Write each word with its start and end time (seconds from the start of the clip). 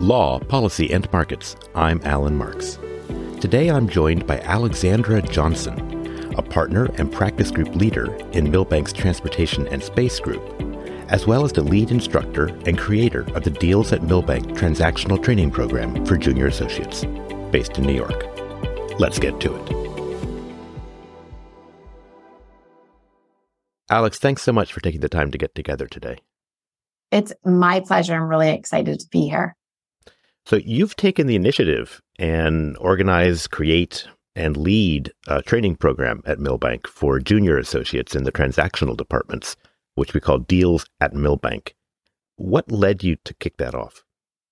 Law, 0.00 0.38
Policy, 0.38 0.92
and 0.92 1.12
Markets. 1.12 1.56
I'm 1.74 2.00
Allan 2.04 2.36
Marks. 2.36 2.78
Today 3.40 3.68
I'm 3.68 3.88
joined 3.88 4.28
by 4.28 4.38
Alexandra 4.42 5.20
Johnson, 5.20 6.32
a 6.38 6.42
partner 6.42 6.84
and 6.98 7.10
practice 7.10 7.50
group 7.50 7.74
leader 7.74 8.14
in 8.30 8.46
Milbank's 8.46 8.92
Transportation 8.92 9.66
and 9.66 9.82
Space 9.82 10.20
Group, 10.20 10.40
as 11.08 11.26
well 11.26 11.44
as 11.44 11.50
the 11.50 11.62
lead 11.62 11.90
instructor 11.90 12.46
and 12.64 12.78
creator 12.78 13.22
of 13.34 13.42
the 13.42 13.50
Deals 13.50 13.92
at 13.92 14.04
Milbank 14.04 14.46
transactional 14.50 15.20
training 15.20 15.50
program 15.50 16.06
for 16.06 16.16
junior 16.16 16.46
associates, 16.46 17.04
based 17.50 17.76
in 17.76 17.84
New 17.84 17.94
York. 17.94 18.24
Let's 19.00 19.18
get 19.18 19.40
to 19.40 19.56
it. 19.56 19.72
Alex, 23.90 24.20
thanks 24.20 24.42
so 24.42 24.52
much 24.52 24.72
for 24.72 24.78
taking 24.78 25.00
the 25.00 25.08
time 25.08 25.32
to 25.32 25.38
get 25.38 25.56
together 25.56 25.88
today. 25.88 26.18
It's 27.10 27.32
my 27.44 27.80
pleasure. 27.80 28.14
I'm 28.14 28.28
really 28.28 28.50
excited 28.50 29.00
to 29.00 29.08
be 29.10 29.22
here. 29.26 29.56
So, 30.48 30.56
you've 30.56 30.96
taken 30.96 31.26
the 31.26 31.36
initiative 31.36 32.00
and 32.18 32.74
organize, 32.78 33.46
create, 33.46 34.08
and 34.34 34.56
lead 34.56 35.12
a 35.26 35.42
training 35.42 35.76
program 35.76 36.22
at 36.24 36.38
Milbank 36.38 36.86
for 36.86 37.20
junior 37.20 37.58
associates 37.58 38.16
in 38.16 38.24
the 38.24 38.32
transactional 38.32 38.96
departments, 38.96 39.56
which 39.96 40.14
we 40.14 40.20
call 40.20 40.38
Deals 40.38 40.86
at 41.02 41.12
Milbank. 41.12 41.74
What 42.36 42.72
led 42.72 43.04
you 43.04 43.16
to 43.26 43.34
kick 43.34 43.58
that 43.58 43.74
off? 43.74 44.02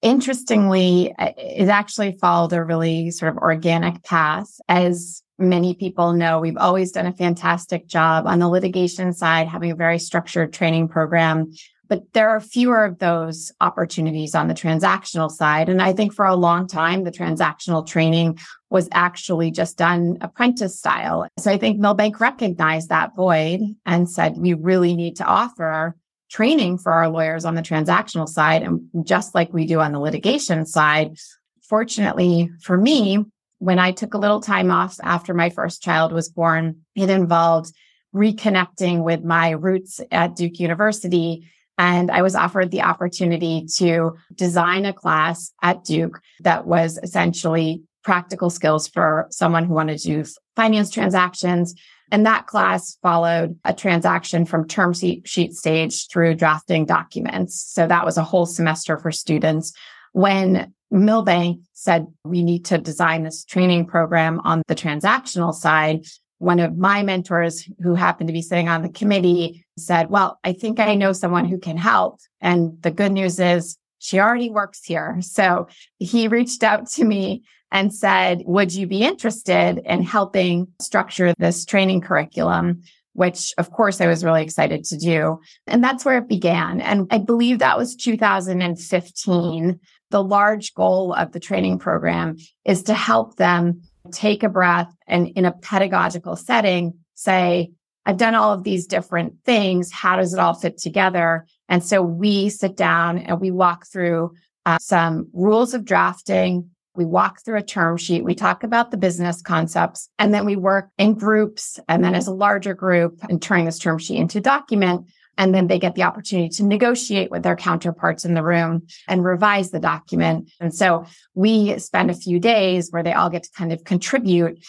Interestingly, 0.02 1.14
it 1.18 1.70
actually 1.70 2.12
followed 2.12 2.52
a 2.52 2.62
really 2.62 3.10
sort 3.10 3.32
of 3.32 3.38
organic 3.38 4.02
path. 4.02 4.50
As 4.68 5.22
many 5.38 5.72
people 5.74 6.12
know, 6.12 6.40
we've 6.40 6.58
always 6.58 6.92
done 6.92 7.06
a 7.06 7.12
fantastic 7.12 7.86
job 7.86 8.26
on 8.26 8.38
the 8.38 8.50
litigation 8.50 9.14
side, 9.14 9.48
having 9.48 9.70
a 9.70 9.76
very 9.76 9.98
structured 9.98 10.52
training 10.52 10.88
program 10.88 11.50
but 11.88 12.12
there 12.12 12.30
are 12.30 12.40
fewer 12.40 12.84
of 12.84 12.98
those 12.98 13.52
opportunities 13.60 14.34
on 14.34 14.48
the 14.48 14.54
transactional 14.54 15.30
side. 15.30 15.68
And 15.68 15.80
I 15.80 15.92
think 15.92 16.12
for 16.12 16.24
a 16.24 16.34
long 16.34 16.66
time, 16.66 17.04
the 17.04 17.10
transactional 17.10 17.86
training 17.86 18.38
was 18.70 18.88
actually 18.92 19.50
just 19.50 19.78
done 19.78 20.18
apprentice 20.20 20.78
style. 20.78 21.26
So 21.38 21.50
I 21.50 21.58
think 21.58 21.78
Milbank 21.78 22.20
recognized 22.20 22.88
that 22.88 23.14
void 23.14 23.60
and 23.84 24.10
said, 24.10 24.36
we 24.36 24.54
really 24.54 24.94
need 24.94 25.16
to 25.16 25.24
offer 25.24 25.96
training 26.30 26.78
for 26.78 26.92
our 26.92 27.08
lawyers 27.08 27.44
on 27.44 27.54
the 27.54 27.62
transactional 27.62 28.28
side. 28.28 28.62
And 28.62 28.88
just 29.06 29.34
like 29.34 29.52
we 29.52 29.66
do 29.66 29.80
on 29.80 29.92
the 29.92 30.00
litigation 30.00 30.66
side, 30.66 31.16
fortunately 31.62 32.50
for 32.62 32.76
me, 32.76 33.24
when 33.58 33.78
I 33.78 33.92
took 33.92 34.14
a 34.14 34.18
little 34.18 34.40
time 34.40 34.70
off 34.70 34.98
after 35.02 35.32
my 35.32 35.50
first 35.50 35.82
child 35.82 36.12
was 36.12 36.28
born, 36.28 36.80
it 36.94 37.08
involved 37.08 37.72
reconnecting 38.14 39.02
with 39.02 39.24
my 39.24 39.50
roots 39.50 40.00
at 40.10 40.36
Duke 40.36 40.58
University 40.58 41.48
and 41.78 42.10
I 42.10 42.22
was 42.22 42.34
offered 42.34 42.70
the 42.70 42.82
opportunity 42.82 43.66
to 43.76 44.16
design 44.34 44.86
a 44.86 44.92
class 44.92 45.52
at 45.62 45.84
Duke 45.84 46.20
that 46.40 46.66
was 46.66 46.98
essentially 47.02 47.82
practical 48.02 48.50
skills 48.50 48.88
for 48.88 49.26
someone 49.30 49.64
who 49.64 49.74
wanted 49.74 49.98
to 49.98 50.22
do 50.22 50.30
finance 50.54 50.90
transactions. 50.90 51.74
And 52.12 52.24
that 52.24 52.46
class 52.46 52.96
followed 53.02 53.58
a 53.64 53.74
transaction 53.74 54.46
from 54.46 54.68
term 54.68 54.94
sheet 54.94 55.54
stage 55.54 56.08
through 56.08 56.34
drafting 56.36 56.86
documents. 56.86 57.60
So 57.60 57.86
that 57.86 58.04
was 58.04 58.16
a 58.16 58.22
whole 58.22 58.46
semester 58.46 58.96
for 58.96 59.10
students. 59.10 59.72
When 60.12 60.72
Milbank 60.90 61.62
said 61.72 62.06
we 62.24 62.44
need 62.44 62.64
to 62.66 62.78
design 62.78 63.24
this 63.24 63.44
training 63.44 63.86
program 63.86 64.40
on 64.44 64.62
the 64.68 64.76
transactional 64.76 65.52
side, 65.52 66.06
one 66.38 66.60
of 66.60 66.76
my 66.76 67.02
mentors 67.02 67.68
who 67.82 67.94
happened 67.94 68.28
to 68.28 68.32
be 68.32 68.42
sitting 68.42 68.68
on 68.68 68.82
the 68.82 68.88
committee 68.88 69.64
said, 69.78 70.10
Well, 70.10 70.38
I 70.44 70.52
think 70.52 70.80
I 70.80 70.94
know 70.94 71.12
someone 71.12 71.46
who 71.46 71.58
can 71.58 71.76
help. 71.76 72.20
And 72.40 72.80
the 72.82 72.90
good 72.90 73.12
news 73.12 73.38
is 73.40 73.78
she 73.98 74.20
already 74.20 74.50
works 74.50 74.84
here. 74.84 75.16
So 75.20 75.68
he 75.98 76.28
reached 76.28 76.62
out 76.62 76.88
to 76.90 77.04
me 77.04 77.42
and 77.72 77.92
said, 77.92 78.42
Would 78.44 78.74
you 78.74 78.86
be 78.86 79.02
interested 79.02 79.80
in 79.84 80.02
helping 80.02 80.68
structure 80.80 81.34
this 81.38 81.64
training 81.64 82.02
curriculum? 82.02 82.82
Which, 83.14 83.54
of 83.56 83.70
course, 83.70 84.02
I 84.02 84.06
was 84.06 84.22
really 84.22 84.42
excited 84.42 84.84
to 84.84 84.98
do. 84.98 85.40
And 85.66 85.82
that's 85.82 86.04
where 86.04 86.18
it 86.18 86.28
began. 86.28 86.82
And 86.82 87.06
I 87.10 87.16
believe 87.16 87.60
that 87.60 87.78
was 87.78 87.96
2015. 87.96 89.80
The 90.10 90.22
large 90.22 90.74
goal 90.74 91.14
of 91.14 91.32
the 91.32 91.40
training 91.40 91.78
program 91.78 92.36
is 92.64 92.84
to 92.84 92.94
help 92.94 93.36
them 93.36 93.82
take 94.06 94.42
a 94.42 94.48
breath 94.48 94.92
and 95.06 95.28
in 95.28 95.44
a 95.44 95.52
pedagogical 95.52 96.36
setting 96.36 96.94
say, 97.14 97.70
I've 98.04 98.18
done 98.18 98.34
all 98.34 98.52
of 98.52 98.62
these 98.62 98.86
different 98.86 99.34
things. 99.44 99.90
How 99.90 100.16
does 100.16 100.32
it 100.32 100.38
all 100.38 100.54
fit 100.54 100.78
together? 100.78 101.46
And 101.68 101.84
so 101.84 102.02
we 102.02 102.48
sit 102.48 102.76
down 102.76 103.18
and 103.18 103.40
we 103.40 103.50
walk 103.50 103.86
through 103.86 104.32
uh, 104.64 104.78
some 104.78 105.28
rules 105.32 105.74
of 105.74 105.84
drafting. 105.84 106.70
We 106.94 107.04
walk 107.04 107.44
through 107.44 107.58
a 107.58 107.62
term 107.62 107.96
sheet. 107.96 108.24
We 108.24 108.34
talk 108.34 108.62
about 108.62 108.90
the 108.90 108.96
business 108.96 109.42
concepts 109.42 110.08
and 110.18 110.32
then 110.32 110.46
we 110.46 110.56
work 110.56 110.88
in 110.98 111.14
groups 111.14 111.78
and 111.88 112.02
then 112.02 112.14
as 112.14 112.26
a 112.26 112.32
larger 112.32 112.74
group 112.74 113.18
and 113.28 113.42
turning 113.42 113.66
this 113.66 113.78
term 113.78 113.98
sheet 113.98 114.18
into 114.18 114.40
document 114.40 115.06
and 115.38 115.54
then 115.54 115.66
they 115.66 115.78
get 115.78 115.94
the 115.94 116.02
opportunity 116.02 116.48
to 116.48 116.64
negotiate 116.64 117.30
with 117.30 117.42
their 117.42 117.56
counterparts 117.56 118.24
in 118.24 118.34
the 118.34 118.42
room 118.42 118.86
and 119.08 119.24
revise 119.24 119.70
the 119.70 119.80
document. 119.80 120.50
And 120.60 120.74
so 120.74 121.04
we 121.34 121.78
spend 121.78 122.10
a 122.10 122.14
few 122.14 122.38
days 122.38 122.90
where 122.90 123.02
they 123.02 123.12
all 123.12 123.30
get 123.30 123.44
to 123.44 123.50
kind 123.52 123.72
of 123.72 123.84
contribute, 123.84 124.64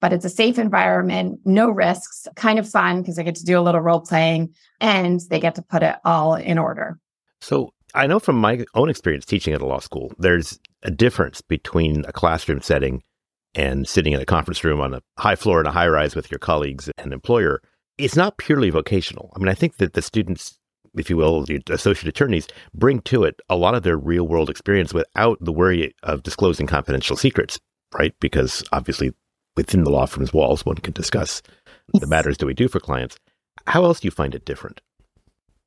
but 0.00 0.12
it's 0.12 0.24
a 0.24 0.30
safe 0.30 0.58
environment, 0.58 1.40
no 1.44 1.68
risks, 1.70 2.26
kind 2.36 2.58
of 2.58 2.68
fun 2.68 3.02
because 3.02 3.16
they 3.16 3.24
get 3.24 3.36
to 3.36 3.44
do 3.44 3.58
a 3.58 3.62
little 3.62 3.80
role 3.80 4.00
playing 4.00 4.54
and 4.80 5.20
they 5.30 5.40
get 5.40 5.54
to 5.56 5.62
put 5.62 5.82
it 5.82 5.96
all 6.04 6.34
in 6.34 6.58
order. 6.58 6.98
So 7.40 7.72
I 7.94 8.06
know 8.06 8.18
from 8.18 8.36
my 8.36 8.64
own 8.74 8.90
experience 8.90 9.24
teaching 9.24 9.54
at 9.54 9.62
a 9.62 9.66
law 9.66 9.78
school, 9.78 10.12
there's 10.18 10.58
a 10.82 10.90
difference 10.90 11.40
between 11.40 12.04
a 12.06 12.12
classroom 12.12 12.60
setting 12.60 13.02
and 13.54 13.88
sitting 13.88 14.12
in 14.12 14.20
a 14.20 14.26
conference 14.26 14.62
room 14.64 14.80
on 14.80 14.94
a 14.94 15.02
high 15.18 15.36
floor 15.36 15.60
in 15.60 15.66
a 15.66 15.72
high 15.72 15.88
rise 15.88 16.14
with 16.14 16.30
your 16.30 16.38
colleagues 16.38 16.90
and 16.98 17.12
employer 17.12 17.62
it's 17.98 18.16
not 18.16 18.38
purely 18.38 18.70
vocational. 18.70 19.32
I 19.34 19.38
mean, 19.38 19.48
I 19.48 19.54
think 19.54 19.76
that 19.78 19.94
the 19.94 20.02
students, 20.02 20.58
if 20.96 21.10
you 21.10 21.16
will, 21.16 21.44
the 21.44 21.62
associate 21.70 22.08
attorneys, 22.08 22.46
bring 22.74 23.00
to 23.02 23.24
it 23.24 23.40
a 23.48 23.56
lot 23.56 23.74
of 23.74 23.82
their 23.82 23.96
real 23.96 24.26
world 24.26 24.50
experience 24.50 24.92
without 24.92 25.38
the 25.40 25.52
worry 25.52 25.94
of 26.02 26.22
disclosing 26.22 26.66
confidential 26.66 27.16
secrets, 27.16 27.58
right? 27.96 28.14
Because 28.20 28.62
obviously, 28.72 29.12
within 29.56 29.84
the 29.84 29.90
law 29.90 30.06
firm's 30.06 30.32
walls, 30.32 30.64
one 30.66 30.76
can 30.76 30.92
discuss 30.92 31.42
the 31.94 32.06
matters 32.06 32.36
that 32.38 32.46
we 32.46 32.54
do 32.54 32.68
for 32.68 32.80
clients. 32.80 33.16
How 33.66 33.84
else 33.84 34.00
do 34.00 34.06
you 34.06 34.12
find 34.12 34.34
it 34.34 34.44
different? 34.44 34.80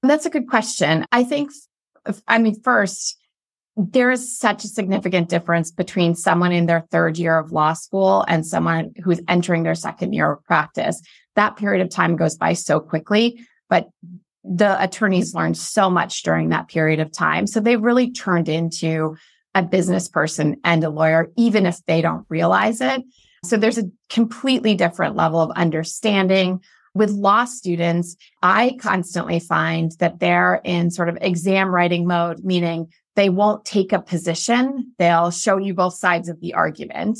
That's 0.03 0.25
a 0.25 0.29
good 0.29 0.47
question. 0.47 1.06
I 1.12 1.23
think, 1.23 1.51
I 2.28 2.38
mean, 2.38 2.62
first, 2.62 3.18
there 3.81 4.12
is 4.12 4.38
such 4.38 4.66
a 4.66 4.67
significant 4.67 5.29
difference 5.29 5.72
between 5.72 6.13
someone 6.13 6.51
in 6.51 6.66
their 6.66 6.85
third 6.91 7.17
year 7.17 7.40
of 7.40 7.51
law 7.51 7.73
school 7.73 8.25
and 8.28 8.45
someone 8.45 8.91
who's 9.03 9.22
entering 9.28 9.63
their 9.63 9.75
second 9.75 10.12
year 10.12 10.34
of 10.34 10.44
practice 10.44 11.01
that 11.40 11.56
period 11.56 11.81
of 11.81 11.89
time 11.89 12.18
goes 12.18 12.35
by 12.35 12.51
so 12.51 12.81
quickly, 12.81 13.39
but 13.69 13.88
the 14.44 14.81
attorneys 14.84 15.34
learned 15.34 15.57
so 15.57 15.89
much 15.89 16.23
during 16.23 16.50
that 16.50 16.68
period 16.68 17.00
of 17.00 17.13
time. 17.13 17.47
So 17.47 17.62
they 17.62 17.78
really 17.78 18.12
turned 18.12 18.50
into 18.50 19.16
a 19.56 19.63
business 19.63 20.09
person 20.09 20.57
and 20.66 20.84
a 20.84 20.89
lawyer, 20.89 21.31
even 21.38 21.66
if 21.66 21.84
they 21.85 22.01
don't 22.01 22.25
realize 22.28 22.81
it. 22.81 23.03
So 23.45 23.56
there's 23.56 23.78
a 23.78 23.89
completely 24.09 24.75
different 24.75 25.16
level 25.16 25.39
of 25.39 25.51
understanding. 25.51 26.62
With 26.94 27.12
law 27.12 27.45
students, 27.45 28.18
I 28.44 28.78
constantly 28.81 29.39
find 29.39 29.94
that 30.00 30.19
they're 30.19 30.59
in 30.66 30.91
sort 30.91 31.07
of 31.07 31.18
exam 31.22 31.73
writing 31.73 32.06
mode, 32.06 32.44
meaning 32.44 32.91
they 33.19 33.30
won't 33.30 33.66
take 33.66 33.91
a 33.91 34.00
position. 34.00 34.94
They'll 34.97 35.30
show 35.30 35.57
you 35.57 35.74
both 35.74 35.96
sides 35.96 36.30
of 36.30 36.40
the 36.40 36.53
argument. 36.53 37.19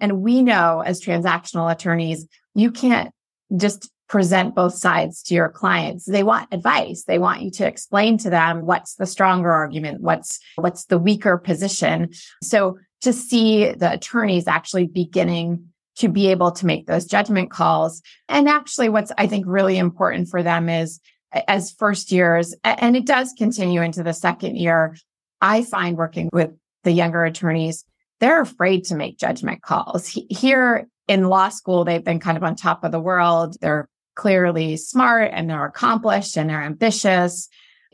And 0.00 0.22
we 0.22 0.42
know 0.42 0.80
as 0.86 1.02
transactional 1.02 1.68
attorneys, 1.72 2.24
you 2.54 2.70
can't 2.70 3.10
just 3.56 3.90
present 4.08 4.54
both 4.54 4.74
sides 4.74 5.24
to 5.24 5.34
your 5.34 5.48
clients. 5.48 6.04
They 6.04 6.22
want 6.22 6.54
advice. 6.54 7.02
They 7.02 7.18
want 7.18 7.42
you 7.42 7.50
to 7.50 7.66
explain 7.66 8.16
to 8.18 8.30
them 8.30 8.64
what's 8.64 8.94
the 8.94 9.06
stronger 9.06 9.50
argument, 9.50 10.02
what's 10.02 10.38
what's 10.54 10.84
the 10.84 10.98
weaker 10.98 11.36
position. 11.36 12.10
So 12.44 12.78
to 13.00 13.12
see 13.12 13.72
the 13.72 13.92
attorneys 13.92 14.46
actually 14.46 14.86
beginning 14.86 15.64
to 15.96 16.08
be 16.08 16.28
able 16.28 16.52
to 16.52 16.66
make 16.66 16.86
those 16.86 17.06
judgment 17.06 17.50
calls. 17.50 18.02
And 18.28 18.48
actually 18.48 18.88
what's 18.88 19.10
I 19.18 19.26
think 19.26 19.46
really 19.48 19.78
important 19.78 20.28
for 20.28 20.44
them 20.44 20.68
is 20.68 21.00
as 21.48 21.72
first 21.72 22.12
years 22.12 22.54
and 22.62 22.96
it 22.96 23.06
does 23.06 23.32
continue 23.36 23.82
into 23.82 24.04
the 24.04 24.12
second 24.12 24.56
year. 24.56 24.96
I 25.40 25.62
find 25.62 25.96
working 25.96 26.30
with 26.32 26.50
the 26.84 26.92
younger 26.92 27.24
attorneys 27.24 27.84
they're 28.20 28.42
afraid 28.42 28.84
to 28.84 28.94
make 28.94 29.18
judgment 29.18 29.62
calls. 29.62 30.06
Here 30.28 30.86
in 31.08 31.24
law 31.24 31.48
school, 31.48 31.84
they've 31.84 32.04
been 32.04 32.20
kind 32.20 32.36
of 32.36 32.44
on 32.44 32.54
top 32.54 32.84
of 32.84 32.92
the 32.92 33.00
world. 33.00 33.56
They're 33.60 33.88
clearly 34.14 34.76
smart 34.76 35.30
and 35.34 35.48
they're 35.48 35.64
accomplished 35.64 36.36
and 36.36 36.48
they're 36.48 36.62
ambitious. 36.62 37.48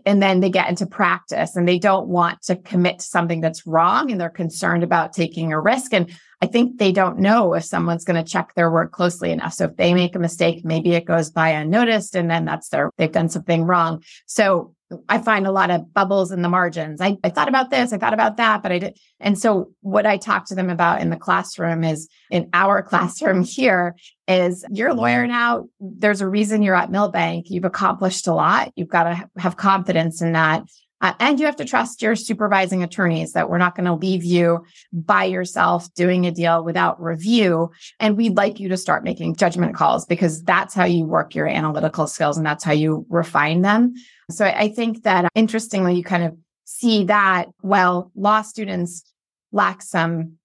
And 0.04 0.22
then 0.22 0.40
they 0.40 0.50
get 0.50 0.68
into 0.68 0.86
practice 0.86 1.56
and 1.56 1.66
they 1.66 1.78
don't 1.78 2.08
want 2.08 2.42
to 2.42 2.56
commit 2.56 2.98
to 3.00 3.04
something 3.04 3.40
that's 3.40 3.66
wrong 3.66 4.10
and 4.10 4.20
they're 4.20 4.28
concerned 4.28 4.84
about 4.84 5.12
taking 5.12 5.52
a 5.52 5.60
risk. 5.60 5.92
And 5.94 6.12
I 6.40 6.46
think 6.46 6.78
they 6.78 6.92
don't 6.92 7.18
know 7.18 7.54
if 7.54 7.64
someone's 7.64 8.04
going 8.04 8.22
to 8.22 8.30
check 8.30 8.54
their 8.54 8.70
work 8.70 8.92
closely 8.92 9.30
enough. 9.30 9.54
So 9.54 9.64
if 9.64 9.76
they 9.76 9.94
make 9.94 10.14
a 10.14 10.20
mistake, 10.20 10.64
maybe 10.64 10.92
it 10.92 11.06
goes 11.06 11.30
by 11.30 11.48
unnoticed 11.50 12.14
and 12.14 12.30
then 12.30 12.44
that's 12.44 12.68
their, 12.68 12.90
they've 12.98 13.10
done 13.10 13.30
something 13.30 13.64
wrong. 13.64 14.02
So 14.26 14.75
I 15.08 15.18
find 15.18 15.46
a 15.46 15.52
lot 15.52 15.70
of 15.70 15.92
bubbles 15.92 16.30
in 16.30 16.42
the 16.42 16.48
margins. 16.48 17.00
I, 17.00 17.16
I 17.24 17.30
thought 17.30 17.48
about 17.48 17.70
this, 17.70 17.92
I 17.92 17.98
thought 17.98 18.14
about 18.14 18.36
that, 18.36 18.62
but 18.62 18.70
I 18.70 18.78
did. 18.78 18.98
And 19.18 19.38
so 19.38 19.72
what 19.80 20.06
I 20.06 20.16
talk 20.16 20.46
to 20.46 20.54
them 20.54 20.70
about 20.70 21.00
in 21.00 21.10
the 21.10 21.16
classroom 21.16 21.82
is 21.82 22.08
in 22.30 22.48
our 22.52 22.82
classroom 22.88 23.42
here 23.42 23.96
is 24.28 24.64
you're 24.70 24.90
a 24.90 24.94
lawyer 24.94 25.26
now. 25.26 25.66
There's 25.80 26.20
a 26.20 26.28
reason 26.28 26.62
you're 26.62 26.76
at 26.76 26.90
Milbank. 26.90 27.46
You've 27.50 27.64
accomplished 27.64 28.26
a 28.26 28.34
lot. 28.34 28.72
You've 28.76 28.88
got 28.88 29.04
to 29.04 29.28
have 29.38 29.56
confidence 29.56 30.22
in 30.22 30.32
that. 30.32 30.64
Uh, 31.02 31.12
and 31.20 31.38
you 31.38 31.44
have 31.44 31.56
to 31.56 31.64
trust 31.64 32.00
your 32.00 32.16
supervising 32.16 32.82
attorneys 32.82 33.32
that 33.32 33.50
we're 33.50 33.58
not 33.58 33.74
going 33.74 33.84
to 33.84 33.94
leave 33.94 34.24
you 34.24 34.64
by 34.92 35.24
yourself 35.24 35.92
doing 35.94 36.26
a 36.26 36.30
deal 36.30 36.64
without 36.64 37.00
review. 37.02 37.70
And 38.00 38.16
we'd 38.16 38.36
like 38.36 38.58
you 38.58 38.70
to 38.70 38.78
start 38.78 39.04
making 39.04 39.36
judgment 39.36 39.74
calls 39.74 40.06
because 40.06 40.42
that's 40.42 40.74
how 40.74 40.84
you 40.84 41.04
work 41.04 41.34
your 41.34 41.46
analytical 41.46 42.06
skills 42.06 42.38
and 42.38 42.46
that's 42.46 42.64
how 42.64 42.72
you 42.72 43.04
refine 43.10 43.60
them. 43.60 43.94
So 44.30 44.44
I 44.44 44.68
think 44.68 45.04
that 45.04 45.26
uh, 45.26 45.28
interestingly, 45.34 45.94
you 45.94 46.02
kind 46.02 46.24
of 46.24 46.36
see 46.64 47.04
that 47.04 47.46
while 47.60 48.10
law 48.16 48.42
students 48.42 49.04
lack 49.52 49.82
some 49.82 50.38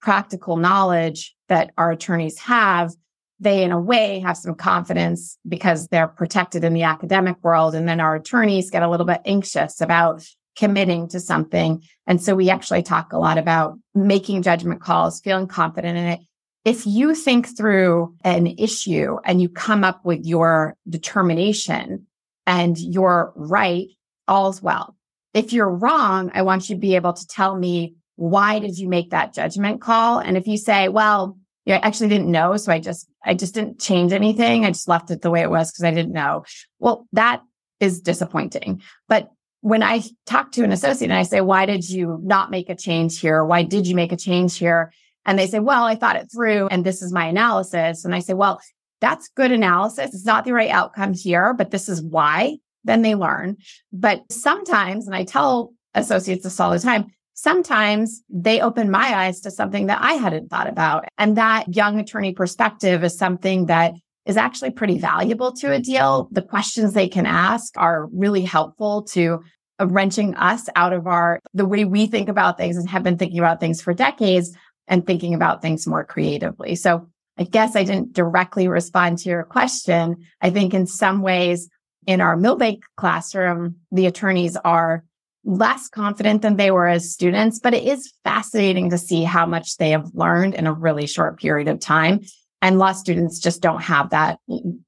practical 0.00 0.56
knowledge 0.56 1.34
that 1.48 1.72
our 1.76 1.90
attorneys 1.90 2.38
have, 2.38 2.94
they 3.38 3.62
in 3.62 3.72
a 3.72 3.80
way 3.80 4.20
have 4.20 4.36
some 4.38 4.54
confidence 4.54 5.36
because 5.46 5.88
they're 5.88 6.08
protected 6.08 6.64
in 6.64 6.72
the 6.72 6.84
academic 6.84 7.36
world. 7.42 7.74
And 7.74 7.86
then 7.86 8.00
our 8.00 8.14
attorneys 8.14 8.70
get 8.70 8.82
a 8.82 8.88
little 8.88 9.04
bit 9.04 9.20
anxious 9.26 9.80
about 9.82 10.26
committing 10.56 11.06
to 11.08 11.20
something. 11.20 11.82
And 12.06 12.22
so 12.22 12.34
we 12.34 12.48
actually 12.48 12.82
talk 12.82 13.12
a 13.12 13.18
lot 13.18 13.36
about 13.36 13.78
making 13.94 14.40
judgment 14.40 14.80
calls, 14.80 15.20
feeling 15.20 15.46
confident 15.46 15.98
in 15.98 16.04
it. 16.06 16.20
If 16.64 16.86
you 16.86 17.14
think 17.14 17.54
through 17.54 18.14
an 18.24 18.46
issue 18.46 19.18
and 19.24 19.42
you 19.42 19.50
come 19.50 19.84
up 19.84 20.04
with 20.04 20.24
your 20.24 20.74
determination 20.88 22.06
and 22.46 22.78
you're 22.78 23.32
right, 23.34 23.88
all's 24.28 24.62
well. 24.62 24.96
If 25.34 25.52
you're 25.52 25.68
wrong, 25.68 26.30
I 26.34 26.42
want 26.42 26.68
you 26.68 26.76
to 26.76 26.80
be 26.80 26.96
able 26.96 27.12
to 27.12 27.26
tell 27.26 27.56
me 27.56 27.96
why 28.16 28.58
did 28.58 28.78
you 28.78 28.88
make 28.88 29.10
that 29.10 29.34
judgment 29.34 29.80
call? 29.80 30.18
And 30.18 30.36
if 30.36 30.46
you 30.46 30.56
say, 30.56 30.88
well, 30.88 31.36
I 31.68 31.72
actually 31.72 32.08
didn't 32.08 32.30
know. 32.30 32.56
So 32.56 32.72
I 32.72 32.78
just, 32.78 33.08
I 33.24 33.34
just 33.34 33.54
didn't 33.54 33.80
change 33.80 34.12
anything. 34.12 34.64
I 34.64 34.70
just 34.70 34.88
left 34.88 35.10
it 35.10 35.20
the 35.20 35.30
way 35.30 35.42
it 35.42 35.50
was 35.50 35.70
because 35.70 35.84
I 35.84 35.90
didn't 35.90 36.12
know. 36.12 36.44
Well, 36.78 37.06
that 37.12 37.42
is 37.80 38.00
disappointing. 38.00 38.82
But 39.08 39.30
when 39.60 39.82
I 39.82 40.02
talk 40.26 40.52
to 40.52 40.64
an 40.64 40.72
associate 40.72 41.10
and 41.10 41.18
I 41.18 41.24
say, 41.24 41.40
why 41.40 41.66
did 41.66 41.88
you 41.88 42.20
not 42.22 42.50
make 42.50 42.70
a 42.70 42.76
change 42.76 43.18
here? 43.18 43.44
Why 43.44 43.64
did 43.64 43.86
you 43.86 43.96
make 43.96 44.12
a 44.12 44.16
change 44.16 44.56
here? 44.56 44.92
And 45.24 45.38
they 45.38 45.48
say, 45.48 45.58
well, 45.58 45.84
I 45.84 45.96
thought 45.96 46.16
it 46.16 46.30
through 46.32 46.68
and 46.68 46.84
this 46.84 47.02
is 47.02 47.12
my 47.12 47.26
analysis. 47.26 48.04
And 48.04 48.14
I 48.14 48.20
say, 48.20 48.32
well, 48.32 48.60
that's 49.00 49.28
good 49.28 49.52
analysis. 49.52 50.14
It's 50.14 50.24
not 50.24 50.44
the 50.44 50.52
right 50.52 50.70
outcome 50.70 51.12
here, 51.12 51.54
but 51.54 51.70
this 51.70 51.88
is 51.88 52.02
why. 52.02 52.58
Then 52.84 53.02
they 53.02 53.14
learn. 53.14 53.56
But 53.92 54.22
sometimes, 54.30 55.06
and 55.06 55.16
I 55.16 55.24
tell 55.24 55.74
associates 55.94 56.44
this 56.44 56.60
all 56.60 56.70
the 56.70 56.78
time, 56.78 57.06
sometimes 57.34 58.22
they 58.30 58.60
open 58.60 58.90
my 58.90 59.14
eyes 59.14 59.40
to 59.40 59.50
something 59.50 59.86
that 59.86 60.00
I 60.00 60.14
hadn't 60.14 60.48
thought 60.48 60.68
about. 60.68 61.04
And 61.18 61.36
that 61.36 61.74
young 61.74 61.98
attorney 61.98 62.32
perspective 62.32 63.04
is 63.04 63.18
something 63.18 63.66
that 63.66 63.94
is 64.24 64.36
actually 64.36 64.70
pretty 64.70 64.98
valuable 64.98 65.52
to 65.52 65.72
a 65.72 65.78
deal. 65.78 66.28
The 66.32 66.42
questions 66.42 66.92
they 66.92 67.08
can 67.08 67.26
ask 67.26 67.74
are 67.76 68.06
really 68.12 68.42
helpful 68.42 69.02
to 69.12 69.40
uh, 69.78 69.86
wrenching 69.86 70.34
us 70.36 70.68
out 70.74 70.92
of 70.92 71.06
our, 71.06 71.40
the 71.54 71.66
way 71.66 71.84
we 71.84 72.06
think 72.06 72.28
about 72.28 72.56
things 72.56 72.76
and 72.76 72.88
have 72.88 73.02
been 73.02 73.18
thinking 73.18 73.38
about 73.38 73.60
things 73.60 73.80
for 73.80 73.94
decades 73.94 74.52
and 74.88 75.06
thinking 75.06 75.34
about 75.34 75.62
things 75.62 75.86
more 75.86 76.04
creatively. 76.04 76.74
So 76.74 77.08
I 77.38 77.44
guess 77.44 77.76
I 77.76 77.84
didn't 77.84 78.12
directly 78.12 78.68
respond 78.68 79.18
to 79.18 79.28
your 79.28 79.44
question. 79.44 80.24
I 80.40 80.50
think 80.50 80.74
in 80.74 80.86
some 80.86 81.22
ways 81.22 81.68
in 82.06 82.20
our 82.20 82.36
Milbank 82.36 82.84
classroom, 82.96 83.76
the 83.92 84.06
attorneys 84.06 84.56
are 84.56 85.04
less 85.44 85.88
confident 85.88 86.42
than 86.42 86.56
they 86.56 86.70
were 86.70 86.88
as 86.88 87.12
students, 87.12 87.60
but 87.60 87.74
it 87.74 87.84
is 87.84 88.12
fascinating 88.24 88.90
to 88.90 88.98
see 88.98 89.22
how 89.22 89.46
much 89.46 89.76
they 89.76 89.90
have 89.90 90.10
learned 90.14 90.54
in 90.54 90.66
a 90.66 90.72
really 90.72 91.06
short 91.06 91.38
period 91.38 91.68
of 91.68 91.78
time. 91.78 92.20
And 92.62 92.78
law 92.78 92.92
students 92.92 93.38
just 93.38 93.60
don't 93.60 93.82
have 93.82 94.10
that. 94.10 94.38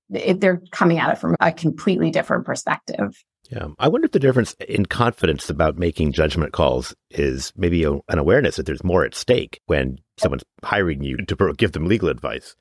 They're 0.08 0.62
coming 0.72 0.98
at 0.98 1.12
it 1.12 1.18
from 1.18 1.36
a 1.38 1.52
completely 1.52 2.10
different 2.10 2.44
perspective. 2.44 3.22
Yeah. 3.48 3.68
I 3.78 3.88
wonder 3.88 4.04
if 4.04 4.12
the 4.12 4.18
difference 4.18 4.54
in 4.68 4.86
confidence 4.86 5.48
about 5.48 5.78
making 5.78 6.12
judgment 6.12 6.52
calls 6.52 6.94
is 7.10 7.52
maybe 7.56 7.82
a, 7.84 7.92
an 7.92 8.18
awareness 8.18 8.56
that 8.56 8.66
there's 8.66 8.84
more 8.84 9.04
at 9.04 9.14
stake 9.14 9.60
when 9.66 9.98
someone's 10.18 10.44
hiring 10.62 11.02
you 11.02 11.16
to 11.16 11.54
give 11.56 11.72
them 11.72 11.86
legal 11.86 12.08
advice. 12.08 12.54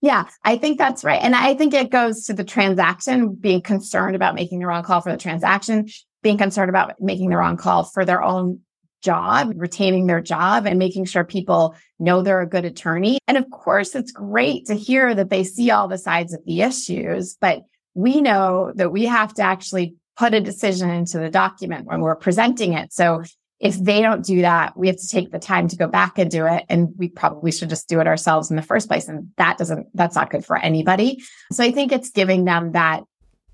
Yeah, 0.00 0.26
I 0.44 0.58
think 0.58 0.78
that's 0.78 1.04
right. 1.04 1.20
And 1.22 1.34
I 1.34 1.54
think 1.54 1.74
it 1.74 1.90
goes 1.90 2.24
to 2.26 2.34
the 2.34 2.44
transaction, 2.44 3.34
being 3.34 3.62
concerned 3.62 4.14
about 4.14 4.34
making 4.34 4.60
the 4.60 4.66
wrong 4.66 4.82
call 4.82 5.00
for 5.00 5.10
the 5.10 5.18
transaction, 5.18 5.88
being 6.22 6.38
concerned 6.38 6.68
about 6.68 6.94
making 7.00 7.30
the 7.30 7.36
wrong 7.36 7.56
call 7.56 7.84
for 7.84 8.04
their 8.04 8.22
own 8.22 8.60
job, 9.02 9.52
retaining 9.56 10.06
their 10.06 10.20
job 10.20 10.66
and 10.66 10.78
making 10.78 11.04
sure 11.04 11.24
people 11.24 11.74
know 11.98 12.22
they're 12.22 12.40
a 12.40 12.48
good 12.48 12.64
attorney. 12.64 13.18
And 13.26 13.36
of 13.36 13.48
course, 13.50 13.94
it's 13.94 14.12
great 14.12 14.66
to 14.66 14.74
hear 14.74 15.14
that 15.14 15.30
they 15.30 15.44
see 15.44 15.70
all 15.70 15.88
the 15.88 15.98
sides 15.98 16.34
of 16.34 16.44
the 16.44 16.62
issues, 16.62 17.36
but 17.40 17.62
we 17.94 18.20
know 18.20 18.72
that 18.74 18.92
we 18.92 19.06
have 19.06 19.32
to 19.34 19.42
actually 19.42 19.96
put 20.16 20.34
a 20.34 20.40
decision 20.40 20.90
into 20.90 21.18
the 21.18 21.30
document 21.30 21.86
when 21.86 22.00
we're 22.00 22.16
presenting 22.16 22.72
it. 22.72 22.92
So 22.92 23.22
if 23.58 23.78
they 23.78 24.02
don't 24.02 24.24
do 24.24 24.42
that, 24.42 24.76
we 24.76 24.86
have 24.88 24.98
to 24.98 25.08
take 25.08 25.30
the 25.30 25.38
time 25.38 25.68
to 25.68 25.76
go 25.76 25.88
back 25.88 26.18
and 26.18 26.30
do 26.30 26.46
it. 26.46 26.64
And 26.68 26.88
we 26.96 27.08
probably 27.08 27.52
should 27.52 27.70
just 27.70 27.88
do 27.88 28.00
it 28.00 28.06
ourselves 28.06 28.50
in 28.50 28.56
the 28.56 28.62
first 28.62 28.88
place. 28.88 29.08
And 29.08 29.30
that 29.36 29.56
doesn't, 29.58 29.88
that's 29.94 30.14
not 30.14 30.30
good 30.30 30.44
for 30.44 30.56
anybody. 30.56 31.22
So 31.52 31.64
I 31.64 31.70
think 31.70 31.92
it's 31.92 32.10
giving 32.10 32.44
them 32.44 32.72
that, 32.72 33.04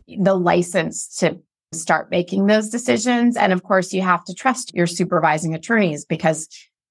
the 0.08 0.34
license 0.34 1.16
to 1.18 1.40
start 1.72 2.10
making 2.10 2.46
those 2.46 2.68
decisions. 2.68 3.36
And 3.36 3.52
of 3.52 3.62
course, 3.62 3.92
you 3.92 4.02
have 4.02 4.24
to 4.24 4.34
trust 4.34 4.74
your 4.74 4.86
supervising 4.86 5.54
attorneys 5.54 6.04
because 6.04 6.48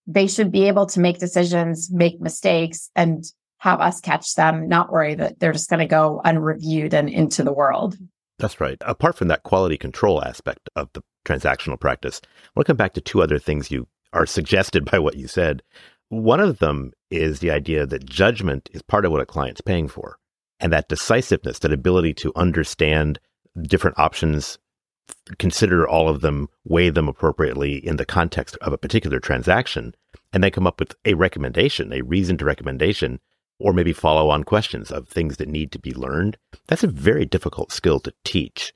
they 0.08 0.28
should 0.28 0.52
be 0.52 0.68
able 0.68 0.86
to 0.88 1.00
make 1.00 1.20
decisions, 1.20 1.92
make 1.92 2.20
mistakes, 2.20 2.90
and 2.96 3.24
have 3.60 3.80
us 3.80 4.02
catch 4.02 4.34
them, 4.34 4.68
not 4.68 4.92
worry 4.92 5.14
that 5.16 5.40
they're 5.40 5.52
just 5.52 5.70
going 5.70 5.82
to 5.82 5.86
go 5.86 6.20
unreviewed 6.24 6.94
and 6.94 7.10
into 7.10 7.44
the 7.44 7.54
world. 7.54 7.96
That's 8.42 8.60
right. 8.60 8.78
Apart 8.82 9.16
from 9.16 9.28
that 9.28 9.44
quality 9.44 9.78
control 9.78 10.24
aspect 10.24 10.70
of 10.76 10.90
the 10.94 11.04
transactional 11.26 11.80
practice, 11.80 12.20
I 12.24 12.28
want 12.56 12.66
to 12.66 12.72
come 12.72 12.78
back 12.78 12.94
to 12.94 13.02
two 13.02 13.22
other 13.22 13.38
things 13.38 13.72
you 13.72 13.88
are 14.14 14.26
suggested 14.26 14.84
by 14.92 15.00
what 15.00 15.16
you 15.16 15.28
said. 15.28 15.62
One 16.10 16.40
of 16.40 16.60
them 16.60 16.92
is 17.10 17.40
the 17.40 17.52
idea 17.52 17.86
that 17.86 18.06
judgment 18.06 18.70
is 18.74 18.82
part 18.82 19.06
of 19.06 19.12
what 19.12 19.22
a 19.22 19.26
client's 19.26 19.62
paying 19.62 19.88
for. 19.88 20.18
And 20.60 20.74
that 20.74 20.90
decisiveness, 20.90 21.60
that 21.60 21.72
ability 21.72 22.14
to 22.16 22.34
understand 22.36 23.20
different 23.64 23.98
options 23.98 24.58
consider 25.38 25.88
all 25.88 26.10
of 26.10 26.22
them, 26.22 26.48
weigh 26.66 26.90
them 26.90 27.08
appropriately 27.08 27.76
in 27.86 27.98
the 27.98 28.06
context 28.06 28.58
of 28.62 28.74
a 28.74 28.78
particular 28.78 29.20
transaction, 29.20 29.94
and 30.34 30.44
then 30.44 30.52
come 30.52 30.68
up 30.68 30.80
with 30.80 30.96
a 31.06 31.14
recommendation, 31.14 31.92
a 31.94 32.02
reasoned 32.02 32.42
recommendation, 32.42 33.20
or 33.62 33.74
maybe 33.74 33.94
follow 33.94 34.30
on 34.30 34.44
questions 34.44 34.92
of 34.92 35.08
things 35.08 35.38
that 35.38 35.48
need 35.48 35.72
to 35.72 35.80
be 35.80 35.94
learned. 35.94 36.38
That's 36.68 36.84
a 36.84 36.88
very 36.88 37.26
difficult 37.26 37.72
skill 37.72 38.00
to 38.02 38.14
teach. 38.24 38.74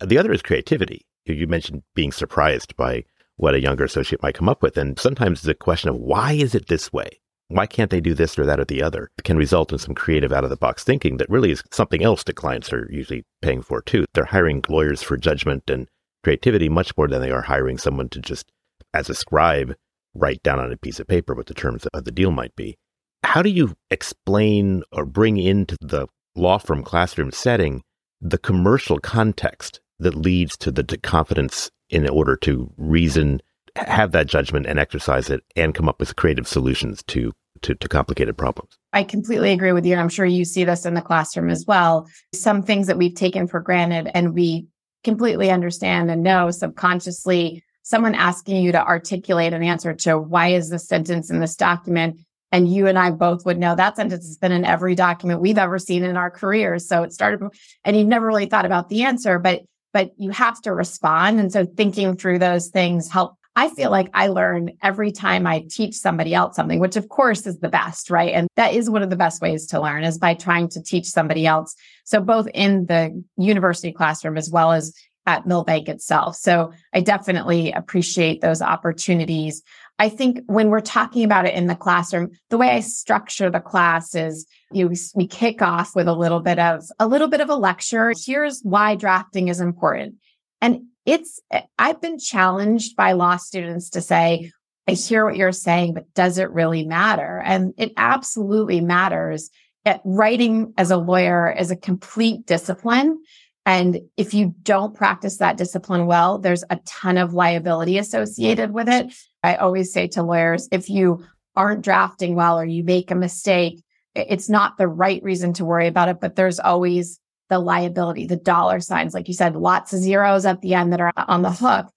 The 0.00 0.18
other 0.18 0.32
is 0.32 0.42
creativity. 0.42 1.06
You 1.24 1.46
mentioned 1.46 1.82
being 1.94 2.12
surprised 2.12 2.76
by 2.76 3.04
what 3.36 3.54
a 3.54 3.60
younger 3.60 3.84
associate 3.84 4.22
might 4.22 4.34
come 4.34 4.48
up 4.48 4.62
with. 4.62 4.76
And 4.76 4.98
sometimes 4.98 5.42
the 5.42 5.54
question 5.54 5.90
of 5.90 5.96
why 5.96 6.32
is 6.32 6.54
it 6.54 6.68
this 6.68 6.92
way? 6.92 7.18
why 7.48 7.66
can't 7.66 7.90
they 7.90 8.00
do 8.00 8.14
this 8.14 8.38
or 8.38 8.44
that 8.44 8.60
or 8.60 8.64
the 8.66 8.82
other 8.82 9.10
can 9.24 9.38
result 9.38 9.72
in 9.72 9.78
some 9.78 9.94
creative 9.94 10.32
out 10.32 10.44
of 10.44 10.50
the 10.50 10.56
box 10.56 10.84
thinking 10.84 11.16
that 11.16 11.30
really 11.30 11.50
is 11.50 11.62
something 11.72 12.04
else 12.04 12.22
that 12.24 12.36
clients 12.36 12.72
are 12.72 12.86
usually 12.90 13.24
paying 13.40 13.62
for 13.62 13.80
too. 13.80 14.04
They're 14.12 14.26
hiring 14.26 14.62
lawyers 14.68 15.02
for 15.02 15.16
judgment 15.16 15.68
and 15.68 15.88
creativity 16.22 16.68
much 16.68 16.96
more 16.96 17.08
than 17.08 17.22
they 17.22 17.30
are 17.30 17.42
hiring 17.42 17.78
someone 17.78 18.10
to 18.10 18.20
just, 18.20 18.52
as 18.92 19.08
a 19.08 19.14
scribe, 19.14 19.74
write 20.14 20.42
down 20.42 20.58
on 20.58 20.72
a 20.72 20.76
piece 20.76 21.00
of 21.00 21.06
paper 21.06 21.34
what 21.34 21.46
the 21.46 21.54
terms 21.54 21.86
of 21.86 22.04
the 22.04 22.12
deal 22.12 22.30
might 22.30 22.54
be. 22.54 22.76
How 23.24 23.42
do 23.42 23.50
you 23.50 23.74
explain 23.90 24.82
or 24.92 25.04
bring 25.04 25.36
into 25.36 25.76
the 25.80 26.06
law 26.34 26.58
firm 26.58 26.82
classroom 26.82 27.32
setting 27.32 27.82
the 28.20 28.38
commercial 28.38 28.98
context 28.98 29.80
that 29.98 30.14
leads 30.14 30.56
to 30.58 30.70
the 30.70 30.84
confidence 30.98 31.70
in 31.90 32.08
order 32.08 32.36
to 32.36 32.72
reason 32.76 33.40
have 33.76 34.12
that 34.12 34.26
judgment 34.26 34.66
and 34.66 34.78
exercise 34.78 35.30
it 35.30 35.42
and 35.56 35.74
come 35.74 35.88
up 35.88 36.00
with 36.00 36.16
creative 36.16 36.48
solutions 36.48 37.02
to 37.04 37.32
to, 37.62 37.74
to 37.74 37.88
complicated 37.88 38.38
problems. 38.38 38.78
I 38.92 39.02
completely 39.02 39.50
agree 39.50 39.72
with 39.72 39.84
you. 39.84 39.92
And 39.92 40.00
I'm 40.00 40.08
sure 40.08 40.24
you 40.24 40.44
see 40.44 40.62
this 40.62 40.86
in 40.86 40.94
the 40.94 41.02
classroom 41.02 41.50
as 41.50 41.64
well. 41.66 42.06
Some 42.32 42.62
things 42.62 42.86
that 42.86 42.98
we've 42.98 43.14
taken 43.14 43.48
for 43.48 43.58
granted 43.58 44.08
and 44.14 44.32
we 44.32 44.68
completely 45.02 45.50
understand 45.50 46.08
and 46.08 46.22
know 46.22 46.52
subconsciously 46.52 47.64
someone 47.82 48.14
asking 48.14 48.62
you 48.62 48.70
to 48.70 48.84
articulate 48.84 49.52
an 49.52 49.62
answer 49.62 49.94
to 49.94 50.18
why 50.18 50.48
is 50.48 50.68
this 50.68 50.86
sentence 50.86 51.30
in 51.30 51.40
this 51.40 51.56
document 51.56 52.20
and 52.52 52.72
you 52.72 52.86
and 52.86 52.98
I 52.98 53.10
both 53.10 53.44
would 53.44 53.58
know 53.58 53.74
that 53.74 53.96
sentence 53.96 54.26
has 54.26 54.36
been 54.36 54.52
in 54.52 54.64
every 54.64 54.94
document 54.94 55.40
we've 55.40 55.58
ever 55.58 55.78
seen 55.78 56.02
in 56.02 56.16
our 56.16 56.30
careers. 56.30 56.86
So 56.86 57.02
it 57.02 57.12
started, 57.12 57.46
and 57.84 57.96
you've 57.96 58.08
never 58.08 58.26
really 58.26 58.46
thought 58.46 58.66
about 58.66 58.88
the 58.88 59.04
answer, 59.04 59.38
but 59.38 59.62
but 59.94 60.12
you 60.18 60.30
have 60.30 60.60
to 60.62 60.72
respond. 60.74 61.40
And 61.40 61.50
so 61.50 61.64
thinking 61.64 62.16
through 62.16 62.38
those 62.40 62.68
things 62.68 63.10
help 63.10 63.38
I 63.58 63.70
feel 63.70 63.90
like 63.90 64.08
I 64.14 64.28
learn 64.28 64.70
every 64.84 65.10
time 65.10 65.44
I 65.44 65.64
teach 65.68 65.96
somebody 65.96 66.32
else 66.32 66.54
something, 66.54 66.78
which 66.78 66.94
of 66.94 67.08
course 67.08 67.44
is 67.44 67.58
the 67.58 67.68
best, 67.68 68.08
right? 68.08 68.32
And 68.32 68.46
that 68.54 68.72
is 68.72 68.88
one 68.88 69.02
of 69.02 69.10
the 69.10 69.16
best 69.16 69.42
ways 69.42 69.66
to 69.68 69.80
learn 69.80 70.04
is 70.04 70.16
by 70.16 70.34
trying 70.34 70.68
to 70.68 70.82
teach 70.82 71.06
somebody 71.06 71.44
else. 71.44 71.74
So 72.04 72.20
both 72.20 72.46
in 72.54 72.86
the 72.86 73.20
university 73.36 73.90
classroom 73.90 74.38
as 74.38 74.48
well 74.48 74.70
as 74.70 74.94
at 75.26 75.44
Milbank 75.44 75.88
itself. 75.88 76.36
So 76.36 76.72
I 76.94 77.00
definitely 77.00 77.72
appreciate 77.72 78.40
those 78.40 78.62
opportunities. 78.62 79.64
I 79.98 80.08
think 80.08 80.40
when 80.46 80.70
we're 80.70 80.80
talking 80.80 81.24
about 81.24 81.46
it 81.46 81.54
in 81.54 81.66
the 81.66 81.74
classroom, 81.74 82.30
the 82.50 82.58
way 82.58 82.70
I 82.70 82.80
structure 82.80 83.50
the 83.50 83.60
class 83.60 84.14
is 84.14 84.46
you 84.70 84.92
we 85.14 85.26
kick 85.26 85.60
off 85.60 85.96
with 85.96 86.06
a 86.06 86.14
little 86.14 86.40
bit 86.40 86.58
of 86.58 86.84
a 86.98 87.08
little 87.08 87.28
bit 87.28 87.40
of 87.40 87.50
a 87.50 87.56
lecture. 87.56 88.12
Here's 88.24 88.60
why 88.62 88.94
drafting 88.94 89.48
is 89.48 89.60
important. 89.60 90.16
And 90.60 90.82
it's 91.04 91.40
I've 91.78 92.00
been 92.00 92.18
challenged 92.18 92.94
by 92.94 93.12
law 93.12 93.36
students 93.36 93.90
to 93.90 94.00
say, 94.00 94.52
I 94.86 94.92
hear 94.92 95.24
what 95.24 95.36
you're 95.36 95.52
saying, 95.52 95.94
but 95.94 96.12
does 96.14 96.38
it 96.38 96.50
really 96.50 96.86
matter? 96.86 97.42
And 97.44 97.74
it 97.76 97.92
absolutely 97.96 98.80
matters. 98.80 99.50
At 99.84 100.02
writing 100.04 100.74
as 100.76 100.90
a 100.90 100.98
lawyer 100.98 101.50
is 101.50 101.70
a 101.70 101.76
complete 101.76 102.44
discipline. 102.44 103.22
And 103.68 104.00
if 104.16 104.32
you 104.32 104.54
don't 104.62 104.94
practice 104.94 105.36
that 105.36 105.58
discipline 105.58 106.06
well, 106.06 106.38
there's 106.38 106.64
a 106.70 106.80
ton 106.86 107.18
of 107.18 107.34
liability 107.34 107.98
associated 107.98 108.72
with 108.72 108.88
it. 108.88 109.12
I 109.42 109.56
always 109.56 109.92
say 109.92 110.08
to 110.08 110.22
lawyers, 110.22 110.68
if 110.72 110.88
you 110.88 111.22
aren't 111.54 111.84
drafting 111.84 112.34
well 112.34 112.58
or 112.58 112.64
you 112.64 112.82
make 112.82 113.10
a 113.10 113.14
mistake, 113.14 113.84
it's 114.14 114.48
not 114.48 114.78
the 114.78 114.88
right 114.88 115.22
reason 115.22 115.52
to 115.52 115.66
worry 115.66 115.86
about 115.86 116.08
it, 116.08 116.18
but 116.18 116.34
there's 116.34 116.58
always 116.58 117.20
the 117.50 117.58
liability, 117.58 118.26
the 118.26 118.36
dollar 118.36 118.80
signs, 118.80 119.12
like 119.12 119.28
you 119.28 119.34
said, 119.34 119.54
lots 119.54 119.92
of 119.92 120.00
zeros 120.00 120.46
at 120.46 120.62
the 120.62 120.72
end 120.72 120.94
that 120.94 121.02
are 121.02 121.12
on 121.14 121.42
the 121.42 121.52
hook. 121.52 121.88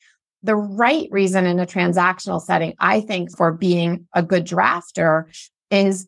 The 0.44 0.58
right 0.58 1.08
reason 1.10 1.46
in 1.46 1.58
a 1.58 1.66
transactional 1.66 2.42
setting, 2.42 2.74
I 2.80 3.00
think, 3.00 3.38
for 3.38 3.54
being 3.54 4.10
a 4.14 4.22
good 4.22 4.46
drafter 4.46 5.24
is 5.70 6.06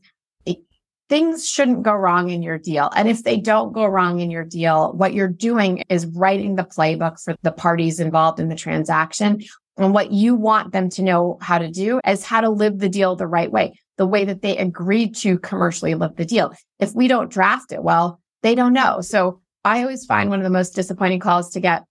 things 1.09 1.47
shouldn't 1.47 1.83
go 1.83 1.93
wrong 1.93 2.29
in 2.29 2.41
your 2.41 2.57
deal. 2.57 2.89
And 2.95 3.07
if 3.07 3.23
they 3.23 3.37
don't 3.37 3.73
go 3.73 3.85
wrong 3.85 4.19
in 4.19 4.31
your 4.31 4.45
deal, 4.45 4.93
what 4.93 5.13
you're 5.13 5.27
doing 5.27 5.83
is 5.89 6.05
writing 6.05 6.55
the 6.55 6.63
playbook 6.63 7.21
for 7.21 7.35
the 7.41 7.51
parties 7.51 7.99
involved 7.99 8.39
in 8.39 8.49
the 8.49 8.55
transaction. 8.55 9.43
And 9.77 9.93
what 9.93 10.11
you 10.11 10.35
want 10.35 10.71
them 10.71 10.89
to 10.91 11.01
know 11.01 11.37
how 11.41 11.57
to 11.57 11.69
do 11.69 11.99
is 12.07 12.23
how 12.23 12.41
to 12.41 12.49
live 12.49 12.79
the 12.79 12.89
deal 12.89 13.15
the 13.15 13.27
right 13.27 13.51
way, 13.51 13.73
the 13.97 14.05
way 14.05 14.25
that 14.25 14.41
they 14.41 14.57
agreed 14.57 15.15
to 15.17 15.39
commercially 15.39 15.95
live 15.95 16.15
the 16.15 16.25
deal. 16.25 16.53
If 16.79 16.93
we 16.93 17.07
don't 17.07 17.31
draft 17.31 17.71
it 17.71 17.83
well, 17.83 18.19
they 18.43 18.55
don't 18.55 18.73
know. 18.73 19.01
So 19.01 19.41
I 19.65 19.81
always 19.81 20.05
find 20.05 20.29
one 20.29 20.39
of 20.39 20.43
the 20.43 20.49
most 20.49 20.75
disappointing 20.75 21.19
calls 21.19 21.51
to 21.51 21.59
get 21.59 21.83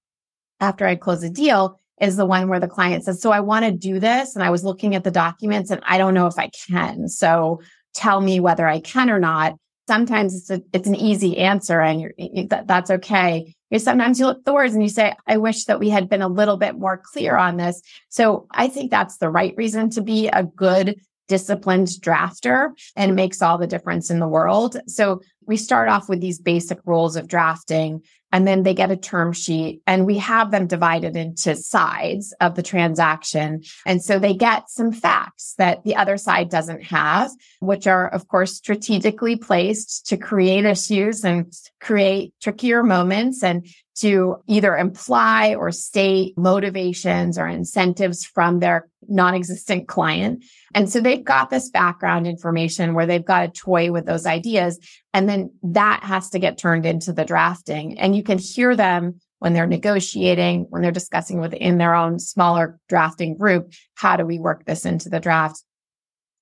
after 0.61 0.87
I 0.87 0.95
close 0.95 1.23
a 1.23 1.31
deal 1.31 1.81
is 2.01 2.17
the 2.17 2.27
one 2.27 2.49
where 2.49 2.61
the 2.61 2.69
client 2.69 3.05
says, 3.05 3.21
So 3.21 3.31
I 3.31 3.41
want 3.41 3.65
to 3.65 3.73
do 3.73 3.99
this. 3.99 4.35
And 4.35 4.45
I 4.45 4.51
was 4.51 4.65
looking 4.65 4.95
at 4.95 5.05
the 5.05 5.11
documents 5.11 5.71
and 5.71 5.83
I 5.87 5.99
don't 5.99 6.15
know 6.15 6.27
if 6.27 6.39
I 6.39 6.51
can. 6.69 7.09
So 7.09 7.61
tell 7.95 8.21
me 8.21 8.41
whether 8.41 8.67
I 8.67 8.81
can 8.81 9.11
or 9.11 9.19
not. 9.19 9.55
Sometimes 9.89 10.35
it's 10.35 10.51
a, 10.51 10.63
it's 10.73 10.89
an 10.89 10.95
easy 10.95 11.39
answer 11.39 11.81
and 11.81 12.01
you're, 12.01 12.13
that, 12.49 12.67
that's 12.67 12.91
okay. 12.91 13.55
Sometimes 13.77 14.21
you 14.21 14.27
look 14.27 14.39
at 14.39 14.45
the 14.45 14.53
words 14.53 14.75
and 14.75 14.83
you 14.83 14.89
say, 14.89 15.15
I 15.27 15.39
wish 15.39 15.65
that 15.65 15.81
we 15.81 15.89
had 15.89 16.09
been 16.09 16.23
a 16.23 16.29
little 16.29 16.57
bit 16.57 16.79
more 16.79 17.03
clear 17.03 17.37
on 17.37 17.57
this. 17.57 17.81
So 18.11 18.47
I 18.51 18.69
think 18.69 18.91
that's 18.91 19.17
the 19.17 19.31
right 19.31 19.55
reason 19.57 19.91
to 19.91 20.03
be 20.03 20.29
a 20.29 20.45
good 20.45 21.01
disciplined 21.29 21.89
drafter 21.89 22.71
and 22.97 23.17
makes 23.17 23.41
all 23.41 23.57
the 23.57 23.67
difference 23.67 24.11
in 24.11 24.21
the 24.21 24.29
world. 24.29 24.77
So 24.87 25.23
we 25.47 25.57
start 25.57 25.89
off 25.89 26.09
with 26.09 26.21
these 26.21 26.39
basic 26.39 26.79
rules 26.85 27.17
of 27.17 27.27
drafting 27.27 28.03
and 28.33 28.47
then 28.47 28.63
they 28.63 28.75
get 28.75 28.91
a 28.91 28.97
term 28.97 29.33
sheet 29.33 29.83
and 29.87 30.07
we 30.07 30.19
have 30.19 30.51
them 30.51 30.67
divided 30.67 31.17
into 31.17 31.55
sides 31.55 32.35
of 32.41 32.55
the 32.55 32.63
transaction. 32.63 33.63
And 33.87 34.03
so 34.03 34.19
they 34.19 34.35
get 34.35 34.71
some 34.71 34.91
facts 34.91 35.55
that 35.59 35.85
the 35.85 35.97
other 35.97 36.17
side 36.17 36.49
doesn't 36.49 36.83
have, 36.85 37.31
which 37.61 37.87
are, 37.87 38.09
of 38.09 38.27
course, 38.29 38.57
strategically 38.57 39.37
placed 39.37 40.07
to 40.07 40.17
create 40.17 40.65
issues 40.65 41.25
and 41.25 41.53
create 41.81 42.33
trickier 42.41 42.83
moments 42.83 43.43
and 43.43 43.67
to 43.95 44.37
either 44.47 44.77
imply 44.77 45.55
or 45.55 45.71
state 45.71 46.37
motivations 46.39 47.39
or 47.39 47.47
incentives 47.47 48.25
from 48.25 48.61
their 48.61 48.89
non-existent 49.09 49.87
client. 49.89 50.45
And 50.75 50.89
so 50.89 51.01
they've 51.01 51.25
got 51.25 51.51
this 51.51 51.71
background 51.71 52.27
information 52.27 52.95
where 52.95 53.07
they've 53.07 53.25
got 53.25 53.45
a 53.45 53.53
toy 53.53 53.93
with 53.93 54.07
those 54.07 54.27
ideas. 54.27 54.79
And 55.13 55.29
then 55.29 55.51
that 55.63 56.03
has 56.05 56.31
to 56.31 56.39
get 56.39 56.59
turned 56.59 56.87
into 56.87 57.13
the 57.13 57.25
drafting. 57.25 57.99
And 57.99 58.17
you 58.17 58.23
can 58.23 58.39
hear 58.39 58.75
them 58.75 59.21
when 59.41 59.53
they're 59.53 59.67
negotiating, 59.67 60.67
when 60.71 60.83
they're 60.83 60.93
discussing 60.93 61.41
within 61.41 61.77
their 61.77 61.95
own 61.95 62.19
smaller 62.19 62.79
drafting 62.89 63.37
group, 63.37 63.73
how 63.95 64.17
do 64.17 64.25
we 64.25 64.39
work 64.39 64.65
this 64.65 64.87
into 64.87 65.09
the 65.09 65.21
draft? 65.21 65.63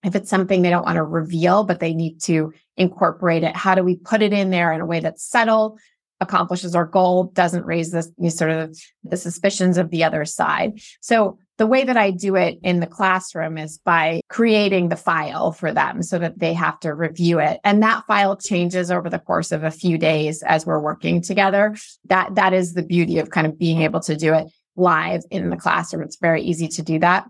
If 0.04 0.14
it's 0.14 0.30
something 0.30 0.62
they 0.62 0.70
don't 0.70 0.84
want 0.84 0.96
to 0.96 1.02
reveal, 1.02 1.64
but 1.64 1.80
they 1.80 1.94
need 1.94 2.20
to 2.22 2.52
incorporate 2.76 3.42
it, 3.42 3.56
how 3.56 3.74
do 3.74 3.82
we 3.82 3.96
put 3.96 4.22
it 4.22 4.32
in 4.32 4.50
there 4.50 4.72
in 4.72 4.80
a 4.80 4.86
way 4.86 5.00
that's 5.00 5.26
subtle, 5.26 5.78
accomplishes 6.20 6.74
our 6.74 6.84
goal, 6.84 7.24
doesn't 7.24 7.64
raise 7.64 7.92
this 7.92 8.10
sort 8.28 8.50
of 8.50 8.78
the 9.04 9.16
suspicions 9.16 9.78
of 9.78 9.90
the 9.90 10.04
other 10.04 10.24
side. 10.24 10.80
So 11.00 11.38
the 11.56 11.66
way 11.66 11.84
that 11.84 11.96
I 11.96 12.10
do 12.10 12.36
it 12.36 12.58
in 12.62 12.80
the 12.80 12.86
classroom 12.86 13.58
is 13.58 13.78
by 13.78 14.22
creating 14.28 14.88
the 14.88 14.96
file 14.96 15.52
for 15.52 15.72
them 15.72 16.02
so 16.02 16.18
that 16.18 16.38
they 16.38 16.54
have 16.54 16.80
to 16.80 16.94
review 16.94 17.38
it. 17.38 17.60
And 17.64 17.82
that 17.82 18.06
file 18.06 18.36
changes 18.36 18.90
over 18.90 19.10
the 19.10 19.18
course 19.18 19.52
of 19.52 19.62
a 19.62 19.70
few 19.70 19.98
days 19.98 20.42
as 20.42 20.64
we're 20.64 20.80
working 20.80 21.20
together. 21.20 21.76
That, 22.06 22.34
that 22.34 22.52
is 22.52 22.72
the 22.74 22.82
beauty 22.82 23.18
of 23.18 23.30
kind 23.30 23.46
of 23.46 23.58
being 23.58 23.82
able 23.82 24.00
to 24.00 24.16
do 24.16 24.32
it 24.32 24.46
live 24.76 25.22
in 25.30 25.50
the 25.50 25.56
classroom. 25.56 26.02
It's 26.02 26.16
very 26.16 26.42
easy 26.42 26.68
to 26.68 26.82
do 26.82 26.98
that. 27.00 27.26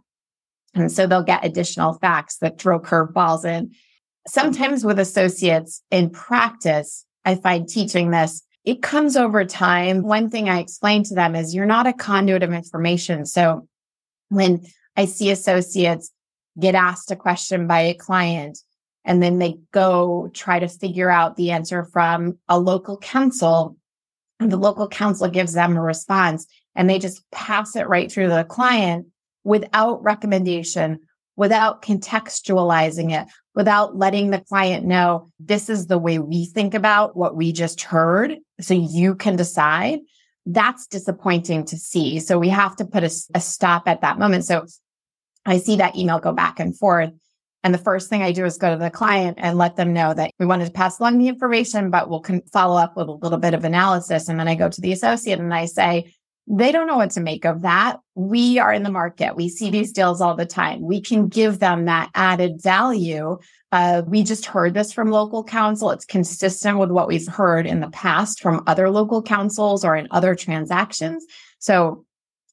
And 0.74 0.92
so 0.92 1.06
they'll 1.06 1.24
get 1.24 1.44
additional 1.44 1.94
facts 1.94 2.38
that 2.38 2.60
throw 2.60 2.78
curveballs 2.78 3.44
in. 3.44 3.72
Sometimes 4.28 4.84
with 4.84 5.00
associates 5.00 5.82
in 5.90 6.10
practice, 6.10 7.04
I 7.24 7.34
find 7.34 7.68
teaching 7.68 8.10
this, 8.10 8.42
it 8.64 8.82
comes 8.82 9.16
over 9.16 9.44
time. 9.44 10.02
One 10.02 10.28
thing 10.28 10.48
I 10.48 10.58
explain 10.58 11.04
to 11.04 11.14
them 11.14 11.34
is 11.34 11.54
you're 11.54 11.66
not 11.66 11.86
a 11.86 11.92
conduit 11.92 12.42
of 12.42 12.52
information. 12.52 13.24
So 13.26 13.66
when 14.28 14.66
I 14.96 15.06
see 15.06 15.30
associates 15.30 16.10
get 16.58 16.74
asked 16.74 17.10
a 17.10 17.16
question 17.16 17.66
by 17.66 17.80
a 17.80 17.94
client 17.94 18.58
and 19.04 19.22
then 19.22 19.38
they 19.38 19.58
go 19.72 20.30
try 20.34 20.58
to 20.58 20.68
figure 20.68 21.10
out 21.10 21.36
the 21.36 21.52
answer 21.52 21.84
from 21.84 22.38
a 22.48 22.58
local 22.58 22.98
counsel 22.98 23.76
and 24.38 24.52
the 24.52 24.56
local 24.56 24.88
counsel 24.88 25.28
gives 25.28 25.52
them 25.52 25.76
a 25.76 25.82
response 25.82 26.46
and 26.74 26.88
they 26.88 26.98
just 26.98 27.22
pass 27.30 27.76
it 27.76 27.88
right 27.88 28.10
through 28.10 28.28
the 28.28 28.44
client 28.44 29.06
without 29.42 30.02
recommendation, 30.02 31.00
without 31.40 31.80
contextualizing 31.80 33.18
it, 33.18 33.26
without 33.54 33.96
letting 33.96 34.28
the 34.28 34.42
client 34.42 34.84
know 34.84 35.26
this 35.40 35.70
is 35.70 35.86
the 35.86 35.96
way 35.96 36.18
we 36.18 36.44
think 36.44 36.74
about 36.74 37.16
what 37.16 37.34
we 37.34 37.50
just 37.50 37.80
heard. 37.80 38.36
So 38.60 38.74
you 38.74 39.14
can 39.14 39.36
decide 39.36 40.00
that's 40.44 40.86
disappointing 40.86 41.64
to 41.64 41.78
see. 41.78 42.20
So 42.20 42.38
we 42.38 42.50
have 42.50 42.76
to 42.76 42.84
put 42.84 43.04
a, 43.04 43.10
a, 43.34 43.40
stop 43.40 43.88
at 43.88 44.02
that 44.02 44.18
moment. 44.18 44.44
So 44.44 44.66
I 45.46 45.56
see 45.56 45.76
that 45.76 45.96
email 45.96 46.18
go 46.18 46.32
back 46.32 46.60
and 46.60 46.76
forth. 46.76 47.10
And 47.64 47.72
the 47.72 47.78
first 47.78 48.10
thing 48.10 48.22
I 48.22 48.32
do 48.32 48.44
is 48.44 48.58
go 48.58 48.70
to 48.70 48.76
the 48.76 48.90
client 48.90 49.38
and 49.40 49.56
let 49.56 49.76
them 49.76 49.94
know 49.94 50.12
that 50.12 50.32
we 50.38 50.44
wanted 50.44 50.66
to 50.66 50.72
pass 50.72 50.98
along 50.98 51.16
the 51.16 51.28
information, 51.28 51.90
but 51.90 52.10
we'll 52.10 52.20
con- 52.20 52.42
follow 52.52 52.76
up 52.76 52.98
with 52.98 53.08
a 53.08 53.12
little 53.12 53.38
bit 53.38 53.54
of 53.54 53.64
analysis. 53.64 54.28
And 54.28 54.38
then 54.38 54.48
I 54.48 54.56
go 54.56 54.68
to 54.68 54.80
the 54.82 54.92
associate 54.92 55.38
and 55.38 55.54
I 55.54 55.64
say, 55.64 56.12
they 56.46 56.72
don't 56.72 56.86
know 56.86 56.96
what 56.96 57.12
to 57.12 57.20
make 57.20 57.44
of 57.44 57.62
that. 57.62 57.98
We 58.14 58.58
are 58.58 58.72
in 58.72 58.82
the 58.82 58.90
market. 58.90 59.36
We 59.36 59.48
see 59.48 59.70
these 59.70 59.92
deals 59.92 60.20
all 60.20 60.34
the 60.34 60.46
time. 60.46 60.80
We 60.80 61.00
can 61.00 61.28
give 61.28 61.58
them 61.58 61.84
that 61.84 62.10
added 62.14 62.60
value. 62.60 63.38
Uh, 63.70 64.02
we 64.06 64.24
just 64.24 64.46
heard 64.46 64.74
this 64.74 64.92
from 64.92 65.10
local 65.10 65.44
counsel. 65.44 65.90
It's 65.90 66.04
consistent 66.04 66.78
with 66.78 66.90
what 66.90 67.06
we've 67.06 67.28
heard 67.28 67.66
in 67.66 67.80
the 67.80 67.90
past 67.90 68.40
from 68.40 68.64
other 68.66 68.90
local 68.90 69.22
counsels 69.22 69.84
or 69.84 69.94
in 69.94 70.08
other 70.10 70.34
transactions. 70.34 71.24
So 71.60 72.04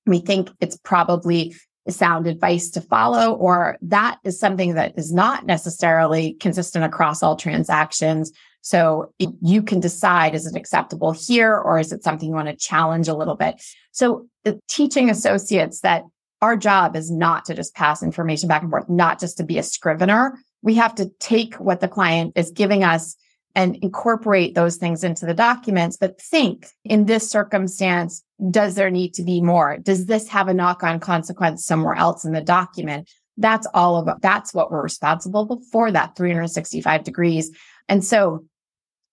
we 0.06 0.20
think 0.20 0.52
it's 0.60 0.78
probably 0.78 1.56
sound 1.90 2.28
advice 2.28 2.70
to 2.72 2.82
follow, 2.82 3.34
or 3.34 3.78
that 3.82 4.20
is 4.24 4.40
something 4.40 4.76
that 4.76 4.94
is 4.98 5.14
not 5.14 5.46
necessarily 5.46 6.34
consistent 6.34 6.84
across 6.84 7.24
all 7.24 7.36
transactions. 7.36 8.32
So 8.68 9.14
you 9.18 9.64
can 9.64 9.80
decide, 9.80 10.36
is 10.36 10.46
it 10.46 10.58
acceptable 10.58 11.14
here 11.14 11.56
or 11.56 11.80
is 11.80 11.94
it 11.94 12.04
something 12.04 12.28
you 12.28 12.36
want 12.36 12.50
to 12.50 12.56
challenge 12.56 13.08
a 13.08 13.16
little 13.16 13.38
bit? 13.38 13.64
So 13.94 14.28
teaching 14.68 15.10
associates 15.10 15.80
that 15.82 16.04
our 16.42 16.58
job 16.58 16.98
is 16.98 17.10
not 17.10 17.46
to 17.46 17.54
just 17.54 17.76
pass 17.76 18.04
information 18.04 18.50
back 18.50 18.64
and 18.64 18.70
forth, 18.70 18.90
not 18.90 19.22
just 19.22 19.38
to 19.38 19.46
be 19.46 19.58
a 19.58 19.64
scrivener. 19.64 20.38
We 20.64 20.76
have 20.76 20.94
to 20.96 21.10
take 21.22 21.56
what 21.56 21.80
the 21.80 21.88
client 21.88 22.34
is 22.36 22.52
giving 22.52 22.84
us 22.84 23.16
and 23.56 23.78
incorporate 23.78 24.54
those 24.54 24.76
things 24.76 25.02
into 25.02 25.26
the 25.26 25.34
documents, 25.34 25.96
but 25.96 26.20
think 26.22 26.68
in 26.84 27.06
this 27.06 27.30
circumstance, 27.30 28.22
does 28.52 28.76
there 28.76 28.92
need 28.92 29.14
to 29.14 29.24
be 29.24 29.40
more? 29.40 29.78
Does 29.78 30.08
this 30.08 30.28
have 30.28 30.50
a 30.50 30.54
knock 30.54 30.84
on 30.84 31.00
consequence 31.00 31.66
somewhere 31.66 31.96
else 31.96 32.26
in 32.26 32.34
the 32.34 32.42
document? 32.42 33.10
That's 33.38 33.66
all 33.74 33.96
of 33.96 34.22
that's 34.22 34.54
what 34.54 34.72
we're 34.72 34.84
responsible 34.84 35.62
for 35.72 35.90
that 35.90 36.18
365 36.18 37.06
degrees. 37.06 37.50
And 37.88 38.04
so 38.04 38.44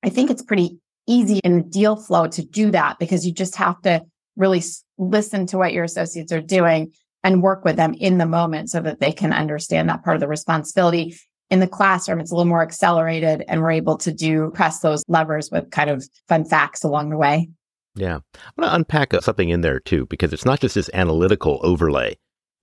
I 0.04 0.10
think 0.10 0.30
it's 0.30 0.42
pretty 0.42 0.78
easy 1.06 1.38
in 1.38 1.56
the 1.56 1.62
deal 1.62 1.96
flow 1.96 2.28
to 2.28 2.44
do 2.44 2.70
that 2.70 2.98
because 2.98 3.26
you 3.26 3.32
just 3.32 3.56
have 3.56 3.80
to 3.82 4.02
really 4.36 4.62
listen 4.98 5.46
to 5.46 5.58
what 5.58 5.72
your 5.72 5.84
associates 5.84 6.30
are 6.30 6.40
doing 6.40 6.92
and 7.22 7.42
work 7.42 7.64
with 7.64 7.76
them 7.76 7.94
in 7.94 8.18
the 8.18 8.26
moment 8.26 8.68
so 8.68 8.80
that 8.80 9.00
they 9.00 9.12
can 9.12 9.32
understand 9.32 9.88
that 9.88 10.04
part 10.04 10.16
of 10.16 10.20
the 10.20 10.28
responsibility. 10.28 11.16
In 11.50 11.60
the 11.60 11.66
classroom, 11.66 12.20
it's 12.20 12.30
a 12.30 12.34
little 12.34 12.48
more 12.48 12.62
accelerated 12.62 13.44
and 13.48 13.62
we're 13.62 13.70
able 13.72 13.96
to 13.98 14.12
do 14.12 14.50
press 14.54 14.80
those 14.80 15.02
levers 15.08 15.50
with 15.50 15.70
kind 15.70 15.88
of 15.88 16.06
fun 16.28 16.44
facts 16.44 16.84
along 16.84 17.10
the 17.10 17.16
way. 17.16 17.48
Yeah. 17.94 18.18
I 18.34 18.50
want 18.56 18.70
to 18.70 18.74
unpack 18.74 19.14
uh, 19.14 19.20
something 19.20 19.50
in 19.50 19.60
there 19.60 19.80
too, 19.80 20.06
because 20.06 20.32
it's 20.32 20.44
not 20.44 20.60
just 20.60 20.74
this 20.74 20.90
analytical 20.92 21.60
overlay 21.62 22.16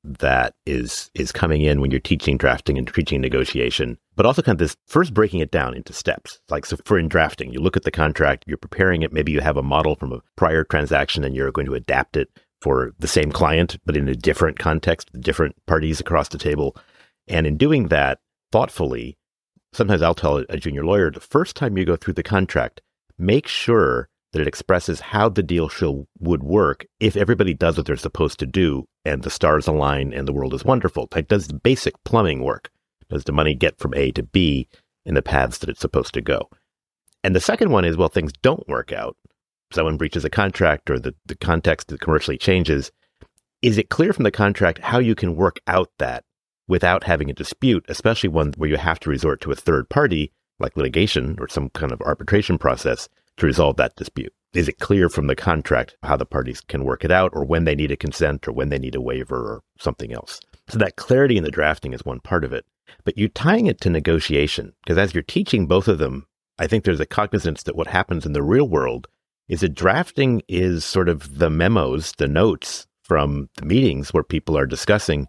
that 0.03 0.55
is 0.65 1.11
is 1.13 1.31
coming 1.31 1.61
in 1.61 1.79
when 1.79 1.91
you're 1.91 1.99
teaching 1.99 2.37
drafting 2.37 2.77
and 2.77 2.91
teaching 2.93 3.21
negotiation, 3.21 3.97
but 4.15 4.25
also 4.25 4.41
kind 4.41 4.55
of 4.55 4.59
this 4.59 4.75
first 4.87 5.13
breaking 5.13 5.39
it 5.39 5.51
down 5.51 5.75
into 5.75 5.93
steps. 5.93 6.39
Like 6.49 6.65
so 6.65 6.77
for 6.85 6.97
in 6.97 7.07
drafting, 7.07 7.51
you 7.53 7.59
look 7.59 7.77
at 7.77 7.83
the 7.83 7.91
contract, 7.91 8.45
you're 8.47 8.57
preparing 8.57 9.03
it, 9.03 9.13
maybe 9.13 9.31
you 9.31 9.41
have 9.41 9.57
a 9.57 9.63
model 9.63 9.95
from 9.95 10.13
a 10.13 10.21
prior 10.35 10.63
transaction 10.63 11.23
and 11.23 11.35
you're 11.35 11.51
going 11.51 11.67
to 11.67 11.75
adapt 11.75 12.17
it 12.17 12.29
for 12.61 12.93
the 12.99 13.07
same 13.07 13.31
client, 13.31 13.77
but 13.85 13.97
in 13.97 14.07
a 14.07 14.15
different 14.15 14.59
context, 14.59 15.09
different 15.19 15.55
parties 15.65 15.99
across 15.99 16.29
the 16.29 16.37
table. 16.37 16.75
And 17.27 17.47
in 17.47 17.57
doing 17.57 17.87
that 17.87 18.19
thoughtfully, 18.51 19.17
sometimes 19.73 20.01
I'll 20.01 20.13
tell 20.13 20.43
a 20.49 20.57
junior 20.57 20.85
lawyer 20.85 21.11
the 21.11 21.19
first 21.19 21.55
time 21.55 21.77
you 21.77 21.85
go 21.85 21.95
through 21.95 22.13
the 22.15 22.23
contract, 22.23 22.81
make 23.17 23.47
sure 23.47 24.09
that 24.33 24.41
it 24.41 24.47
expresses 24.47 24.99
how 24.99 25.29
the 25.29 25.43
deal 25.43 25.67
should, 25.67 26.05
would 26.19 26.43
work 26.43 26.85
if 26.99 27.17
everybody 27.17 27.53
does 27.53 27.77
what 27.77 27.85
they're 27.85 27.97
supposed 27.97 28.39
to 28.39 28.45
do 28.45 28.85
and 29.03 29.23
the 29.23 29.29
stars 29.29 29.67
align 29.67 30.13
and 30.13 30.27
the 30.27 30.33
world 30.33 30.53
is 30.53 30.63
wonderful. 30.63 31.07
Like, 31.13 31.27
does 31.27 31.47
the 31.47 31.53
basic 31.53 31.93
plumbing 32.05 32.43
work? 32.43 32.69
Does 33.09 33.25
the 33.25 33.33
money 33.33 33.55
get 33.55 33.77
from 33.77 33.93
A 33.93 34.11
to 34.11 34.23
B 34.23 34.69
in 35.05 35.15
the 35.15 35.21
paths 35.21 35.57
that 35.59 35.69
it's 35.69 35.81
supposed 35.81 36.13
to 36.13 36.21
go? 36.21 36.49
And 37.23 37.35
the 37.35 37.41
second 37.41 37.71
one 37.71 37.85
is, 37.85 37.97
well, 37.97 38.07
things 38.07 38.31
don't 38.41 38.67
work 38.67 38.91
out. 38.91 39.17
Someone 39.73 39.97
breaches 39.97 40.25
a 40.25 40.29
contract 40.29 40.89
or 40.89 40.99
the, 40.99 41.13
the 41.25 41.35
context 41.35 41.93
commercially 41.99 42.37
changes. 42.37 42.91
Is 43.61 43.77
it 43.77 43.89
clear 43.89 44.13
from 44.13 44.23
the 44.23 44.31
contract 44.31 44.79
how 44.79 44.99
you 44.99 45.15
can 45.15 45.35
work 45.35 45.59
out 45.67 45.89
that 45.99 46.23
without 46.67 47.03
having 47.03 47.29
a 47.29 47.33
dispute, 47.33 47.85
especially 47.89 48.29
one 48.29 48.53
where 48.57 48.69
you 48.69 48.77
have 48.77 48.99
to 49.01 49.09
resort 49.09 49.41
to 49.41 49.51
a 49.51 49.55
third 49.55 49.89
party 49.89 50.31
like 50.59 50.77
litigation 50.77 51.35
or 51.39 51.47
some 51.47 51.69
kind 51.69 51.91
of 51.91 52.01
arbitration 52.01 52.57
process 52.57 53.09
to 53.37 53.45
resolve 53.45 53.77
that 53.77 53.95
dispute? 53.95 54.33
Is 54.53 54.67
it 54.67 54.79
clear 54.79 55.07
from 55.07 55.27
the 55.27 55.35
contract 55.35 55.95
how 56.03 56.17
the 56.17 56.25
parties 56.25 56.59
can 56.61 56.83
work 56.83 57.05
it 57.05 57.11
out 57.11 57.31
or 57.33 57.45
when 57.45 57.63
they 57.63 57.75
need 57.75 57.91
a 57.91 57.97
consent 57.97 58.47
or 58.47 58.51
when 58.51 58.69
they 58.69 58.79
need 58.79 58.95
a 58.95 59.01
waiver 59.01 59.37
or 59.37 59.61
something 59.79 60.13
else? 60.13 60.41
So 60.67 60.77
that 60.79 60.97
clarity 60.97 61.37
in 61.37 61.43
the 61.43 61.51
drafting 61.51 61.93
is 61.93 62.03
one 62.05 62.19
part 62.19 62.43
of 62.43 62.51
it. 62.51 62.65
But 63.05 63.17
you 63.17 63.29
tying 63.29 63.67
it 63.67 63.79
to 63.81 63.89
negotiation, 63.89 64.73
because 64.83 64.97
as 64.97 65.13
you're 65.13 65.23
teaching 65.23 65.67
both 65.67 65.87
of 65.87 65.99
them, 65.99 66.27
I 66.59 66.67
think 66.67 66.83
there's 66.83 66.99
a 66.99 67.05
cognizance 67.05 67.63
that 67.63 67.75
what 67.75 67.87
happens 67.87 68.25
in 68.25 68.33
the 68.33 68.43
real 68.43 68.67
world 68.67 69.07
is 69.47 69.61
that 69.61 69.73
drafting 69.73 70.41
is 70.47 70.85
sort 70.85 71.09
of 71.09 71.39
the 71.39 71.49
memos, 71.49 72.13
the 72.17 72.27
notes 72.27 72.87
from 73.03 73.49
the 73.55 73.65
meetings 73.65 74.13
where 74.13 74.23
people 74.23 74.57
are 74.57 74.65
discussing 74.65 75.27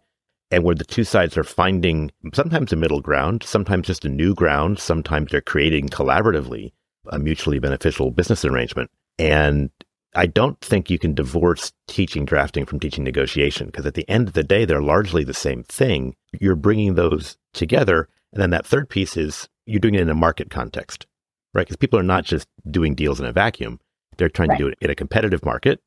and 0.51 0.65
where 0.65 0.75
the 0.75 0.85
two 0.85 1.05
sides 1.05 1.39
are 1.39 1.45
finding 1.45 2.11
sometimes 2.35 2.73
a 2.73 2.77
middle 2.77 3.01
ground, 3.01 3.43
sometimes 3.43 3.87
just 3.87 4.05
a 4.05 4.09
new 4.09 4.35
ground, 4.35 4.79
sometimes 4.79 5.31
they're 5.31 5.41
creating 5.41 5.89
collaboratively 5.89 6.73
a 7.09 7.19
mutually 7.19 7.59
beneficial 7.59 8.11
business 8.11 8.45
arrangement. 8.45 8.91
And 9.19 9.71
I 10.15 10.27
don't 10.27 10.61
think 10.61 10.91
you 10.91 10.99
can 10.99 11.15
divorce 11.15 11.73
teaching 11.89 12.25
drafting 12.25 12.67
from 12.67 12.81
teaching 12.81 13.05
negotiation 13.05 13.67
because 13.67 13.87
at 13.87 13.95
the 13.95 14.09
end 14.09 14.29
of 14.29 14.35
the 14.35 14.45
day, 14.45 14.65
they're 14.65 14.83
largely 14.83 15.25
the 15.25 15.35
same 15.35 15.65
thing. 15.65 16.15
You're 16.39 16.57
bringing 16.57 16.95
those 16.95 17.39
together. 17.55 18.09
And 18.33 18.43
then 18.43 18.51
that 18.51 18.67
third 18.67 18.89
piece 18.89 19.17
is 19.17 19.49
you're 19.67 19.81
doing 19.81 19.95
it 19.95 20.01
in 20.01 20.11
a 20.11 20.15
market 20.15 20.51
context, 20.51 21.07
right? 21.55 21.67
Because 21.67 21.77
people 21.77 21.99
are 21.99 22.05
not 22.05 22.25
just 22.25 22.47
doing 22.71 22.95
deals 22.95 23.21
in 23.21 23.27
a 23.27 23.33
vacuum. 23.33 23.81
They're 24.17 24.29
trying 24.29 24.51
right. 24.51 24.59
to 24.59 24.65
do 24.65 24.69
it 24.69 24.79
in 24.81 24.91
a 24.91 24.95
competitive 24.95 25.45
market. 25.45 25.81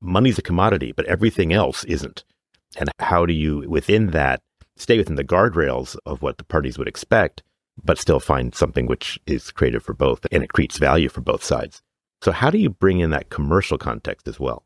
Money's 0.00 0.38
a 0.38 0.42
commodity, 0.42 0.92
but 0.92 1.06
everything 1.06 1.52
else 1.52 1.84
isn't. 1.84 2.24
And 2.76 2.90
how 2.98 3.26
do 3.26 3.32
you, 3.32 3.68
within 3.68 4.08
that, 4.08 4.40
stay 4.76 4.96
within 4.96 5.16
the 5.16 5.24
guardrails 5.24 5.96
of 6.06 6.22
what 6.22 6.38
the 6.38 6.44
parties 6.44 6.78
would 6.78 6.88
expect, 6.88 7.42
but 7.84 7.98
still 7.98 8.20
find 8.20 8.54
something 8.54 8.86
which 8.86 9.18
is 9.26 9.50
creative 9.50 9.82
for 9.82 9.94
both 9.94 10.26
and 10.32 10.42
it 10.42 10.52
creates 10.52 10.78
value 10.78 11.08
for 11.08 11.20
both 11.20 11.44
sides? 11.44 11.82
So, 12.22 12.32
how 12.32 12.50
do 12.50 12.58
you 12.58 12.70
bring 12.70 13.00
in 13.00 13.10
that 13.10 13.30
commercial 13.30 13.78
context 13.78 14.28
as 14.28 14.38
well? 14.38 14.64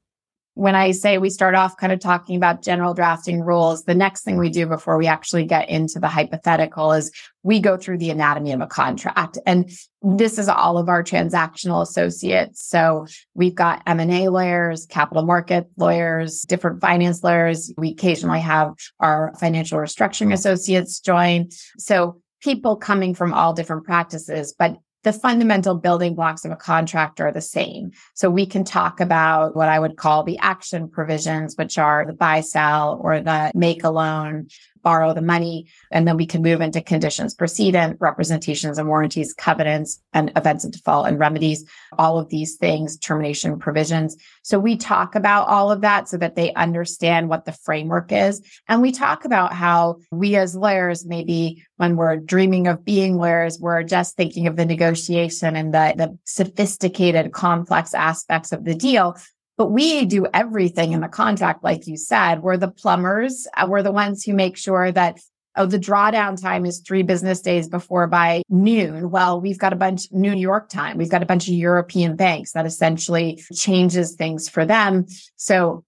when 0.55 0.77
I 0.77 0.93
say 0.93 1.19
we 1.19 1.31
start 1.31 1.57
off 1.57 1.77
kind 1.77 1.93
of 1.93 1.99
talking 1.99 2.37
about 2.37 2.63
general 2.63 2.95
drafting 2.95 3.41
rules, 3.41 3.85
the 3.85 3.95
next 3.95 4.23
thing 4.23 4.39
we 4.39 4.51
do 4.51 4.67
before 4.67 4.97
we 4.97 5.09
actually 5.09 5.45
get 5.45 5.69
into 5.69 5.99
the 5.99 6.09
hypothetical 6.09 6.93
is 6.93 7.11
we 7.43 7.59
go 7.59 7.77
through 7.77 7.99
the 7.99 8.11
anatomy 8.11 8.53
of 8.53 8.61
a 8.61 8.67
contract. 8.67 9.37
And 9.47 9.71
this 10.01 10.39
is 10.39 10.49
all 10.49 10.79
of 10.79 10.89
our 10.89 11.03
transactional 11.03 11.83
associates. 11.83 12.65
So 12.65 13.07
we've 13.35 13.55
got 13.55 13.83
M&A 13.87 14.29
lawyers, 14.29 14.87
capital 14.87 15.25
market 15.25 15.67
lawyers, 15.77 16.43
different 16.43 16.81
finance 16.81 17.25
lawyers. 17.25 17.73
We 17.77 17.91
occasionally 17.91 18.41
have 18.41 18.75
our 19.01 19.35
financial 19.41 19.79
restructuring 19.79 20.33
associates 20.33 21.01
join. 21.01 21.49
So 21.79 22.21
people 22.45 22.77
coming 22.77 23.15
from 23.15 23.33
all 23.33 23.55
different 23.55 23.85
practices, 23.85 24.55
but 24.57 24.77
the 25.03 25.13
fundamental 25.13 25.75
building 25.75 26.15
blocks 26.15 26.45
of 26.45 26.51
a 26.51 26.57
contract 26.57 27.21
are 27.21 27.33
the 27.33 27.41
same. 27.41 27.91
So 28.15 28.31
we 28.31 28.47
can 28.47 28.65
talk 28.65 29.01
about 29.01 29.57
what 29.57 29.69
I 29.69 29.79
would 29.79 29.97
call 29.97 30.23
the 30.23 30.39
action 30.39 30.89
provisions, 30.89 31.57
which 31.57 31.79
are 31.79 32.07
the 32.07 32.13
buy 32.13 32.41
sell 32.41 33.01
or 33.03 33.21
the 33.21 33.51
make 33.55 33.85
a 33.85 33.91
loan 33.91 34.49
borrow 34.85 35.13
the 35.13 35.23
money. 35.23 35.67
And 35.91 36.07
then 36.07 36.17
we 36.17 36.27
can 36.27 36.43
move 36.43 36.61
into 36.61 36.81
conditions 36.81 37.35
precedent, 37.35 37.97
representations 38.01 38.79
and 38.79 38.89
warranties, 38.89 39.35
covenants, 39.35 40.01
and 40.13 40.31
events 40.37 40.65
of 40.65 40.71
default 40.71 41.09
and 41.09 41.19
remedies, 41.19 41.65
all 41.99 42.19
of 42.19 42.29
these 42.29 42.55
things, 42.57 42.97
termination 42.99 43.59
provisions. 43.59 44.17
So 44.43 44.61
we 44.61 44.77
talk 44.77 45.15
about 45.15 45.49
all 45.49 45.73
of 45.73 45.81
that 45.81 46.09
so 46.09 46.19
that 46.19 46.37
they 46.37 46.53
understand 46.55 47.29
what 47.29 47.47
the 47.47 47.53
framework 47.53 48.13
is. 48.13 48.41
And 48.69 48.83
we 48.83 48.93
talk 48.93 49.25
about 49.25 49.53
how 49.55 49.97
we 50.13 50.37
as 50.37 50.55
lawyers, 50.55 51.05
maybe 51.05 51.65
when 51.77 51.97
we're 51.97 52.17
dreaming 52.17 52.69
of 52.69 52.85
being 52.85 53.17
lawyers, 53.17 53.59
we're 53.59 53.83
just 53.83 54.17
thinking 54.17 54.47
of 54.47 54.57
the 54.57 54.67
negotiation 54.67 55.57
and 55.57 55.75
the, 55.75 55.95
the 55.97 56.19
sophisticated, 56.25 57.33
complex 57.33 57.95
aspects 57.95 58.53
of 58.53 58.65
the 58.65 58.75
deal. 58.75 59.17
But 59.57 59.71
we 59.71 60.05
do 60.05 60.27
everything 60.35 60.93
in 60.93 61.01
the 61.01 61.09
contract, 61.09 61.63
like 61.63 61.87
you 61.87 61.97
said. 61.97 62.43
We're 62.43 62.57
the 62.57 62.71
plumbers. 62.71 63.47
Uh, 63.57 63.67
we're 63.69 63.83
the 63.83 63.93
ones 63.93 64.25
who 64.25 64.35
make 64.35 64.57
sure 64.57 64.91
that 64.91 65.19
oh, 65.57 65.67
the 65.67 65.79
drawdown 65.79 66.41
time 66.41 66.67
is 66.67 66.81
three 66.81 67.03
business 67.03 67.41
days 67.41 67.69
before 67.69 68.07
by 68.07 68.43
noon. 68.49 69.11
Well, 69.11 69.41
we've 69.41 69.59
got 69.59 69.73
a 69.73 69.77
bunch 69.77 70.09
New 70.11 70.35
York 70.35 70.69
time. 70.69 70.99
We've 70.99 71.11
got 71.11 71.23
a 71.23 71.27
bunch 71.27 71.47
of 71.47 71.55
European 71.55 72.17
banks 72.17 72.53
that 72.53 72.67
essentially 72.67 73.43
changes 73.55 74.15
things 74.15 74.49
for 74.49 74.67
them. 74.67 75.07
So 75.37 75.85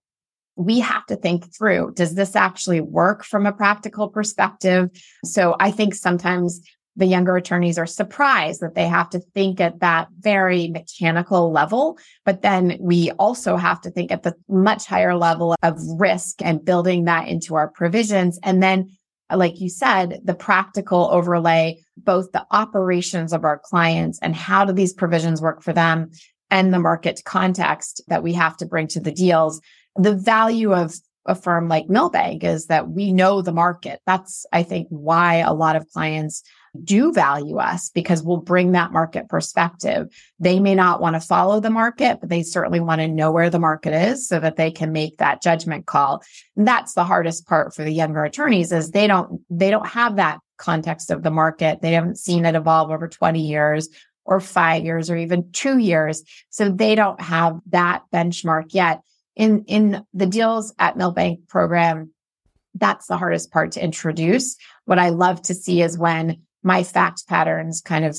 we 0.57 0.81
have 0.81 1.05
to 1.07 1.17
think 1.17 1.55
through, 1.55 1.93
does 1.95 2.15
this 2.15 2.35
actually 2.35 2.81
work 2.81 3.25
from 3.25 3.45
a 3.47 3.53
practical 3.53 4.09
perspective? 4.09 4.91
So 5.25 5.55
I 5.61 5.71
think 5.71 5.95
sometimes 5.95 6.61
the 6.97 7.07
younger 7.07 7.37
attorneys 7.37 7.79
are 7.79 7.87
surprised 7.87 8.61
that 8.61 8.75
they 8.75 8.87
have 8.87 9.11
to 9.11 9.21
think 9.21 9.61
at 9.61 9.81
that 9.81 10.09
very 10.19 10.69
mechanical 10.69 11.53
level. 11.53 11.99
But 12.25 12.43
then 12.43 12.77
we 12.81 13.11
also 13.13 13.57
have 13.57 13.81
to 13.83 13.91
think 13.91 14.11
at 14.11 14.23
the 14.23 14.35
much 14.49 14.87
higher 14.87 15.15
level 15.15 15.55
of 15.63 15.79
risk 15.99 16.41
and 16.43 16.65
building 16.65 17.05
that 17.05 17.29
into 17.29 17.55
our 17.55 17.69
provisions. 17.69 18.39
And 18.43 18.63
then, 18.63 18.97
like 19.31 19.61
you 19.61 19.69
said, 19.69 20.21
the 20.25 20.35
practical 20.35 21.09
overlay, 21.13 21.83
both 21.99 22.33
the 22.33 22.47
operations 22.51 23.33
of 23.33 23.45
our 23.45 23.59
clients 23.59 24.19
and 24.23 24.35
how 24.35 24.65
do 24.65 24.73
these 24.73 24.95
provisions 24.95 25.43
work 25.43 25.63
for 25.63 25.73
them 25.73 26.11
and 26.51 26.73
the 26.73 26.79
market 26.79 27.23
context 27.25 28.01
that 28.09 28.23
we 28.23 28.33
have 28.33 28.57
to 28.57 28.67
bring 28.67 28.87
to 28.89 29.01
the 29.01 29.13
deals. 29.13 29.61
The 29.97 30.15
value 30.15 30.73
of 30.73 30.95
a 31.27 31.35
firm 31.35 31.69
like 31.69 31.89
Milbank 31.89 32.45
is 32.45 32.67
that 32.67 32.89
we 32.89 33.13
know 33.13 33.43
the 33.43 33.53
market. 33.53 34.01
That's, 34.07 34.47
I 34.53 34.63
think, 34.63 34.87
why 34.91 35.37
a 35.37 35.53
lot 35.53 35.77
of 35.77 35.89
clients 35.91 36.43
do 36.85 37.13
value 37.13 37.57
us 37.57 37.91
because 37.91 38.23
we'll 38.23 38.37
bring 38.37 38.73
that 38.73 38.93
market 38.93 39.29
perspective. 39.29 40.09
They 40.39 40.61
may 40.61 40.75
not 40.75 41.01
want 41.01 41.15
to 41.15 41.21
follow 41.21 41.61
the 41.61 41.71
market, 41.71 42.19
but 42.21 42.29
they 42.29 42.43
certainly 42.43 42.81
want 42.81 43.01
to 43.01 43.09
know 43.09 43.33
where 43.33 43.51
the 43.51 43.59
market 43.59 43.93
is 43.93 44.29
so 44.29 44.39
that 44.41 44.57
they 44.57 44.71
can 44.71 44.93
make 44.93 45.19
that 45.19 45.43
judgment 45.43 45.87
call. 45.87 46.23
And 46.57 46.67
that's 46.67 46.95
the 46.95 47.05
hardest 47.05 47.47
part 47.47 47.75
for 47.75 47.85
the 47.85 47.93
younger 47.93 48.25
attorneys 48.25 48.73
is 48.73 48.91
they 48.91 49.07
don't, 49.07 49.41
they 49.51 49.71
don't 49.71 49.87
have 49.87 50.17
that 50.17 50.41
context 50.57 51.11
of 51.11 51.23
the 51.23 51.31
market. 51.31 51.81
They 51.83 51.93
haven't 51.93 52.19
seen 52.19 52.45
it 52.45 52.55
evolve 52.55 52.91
over 52.91 53.09
20 53.09 53.41
years 53.41 53.89
or 54.25 54.41
five 54.41 54.85
years 54.85 55.09
or 55.09 55.17
even 55.17 55.51
two 55.53 55.79
years. 55.79 56.23
So 56.51 56.69
they 56.69 56.95
don't 56.95 57.21
have 57.21 57.61
that 57.71 58.03
benchmark 58.13 58.75
yet. 58.75 59.03
In, 59.37 59.65
in 59.67 60.05
the 60.15 60.27
deals 60.27 60.75
at 60.79 60.97
Milbank 60.97 61.49
program, 61.49 62.11
that's 62.75 63.07
the 63.07 63.17
hardest 63.17 63.51
part 63.51 63.73
to 63.73 63.83
introduce. 63.83 64.57
What 64.85 64.99
I 64.99 65.11
love 65.11 65.43
to 65.43 65.55
see 65.55 65.83
is 65.83 65.99
when 65.99 66.43
my 66.63 66.83
fact 66.83 67.27
patterns 67.29 67.81
kind 67.81 68.05
of 68.05 68.19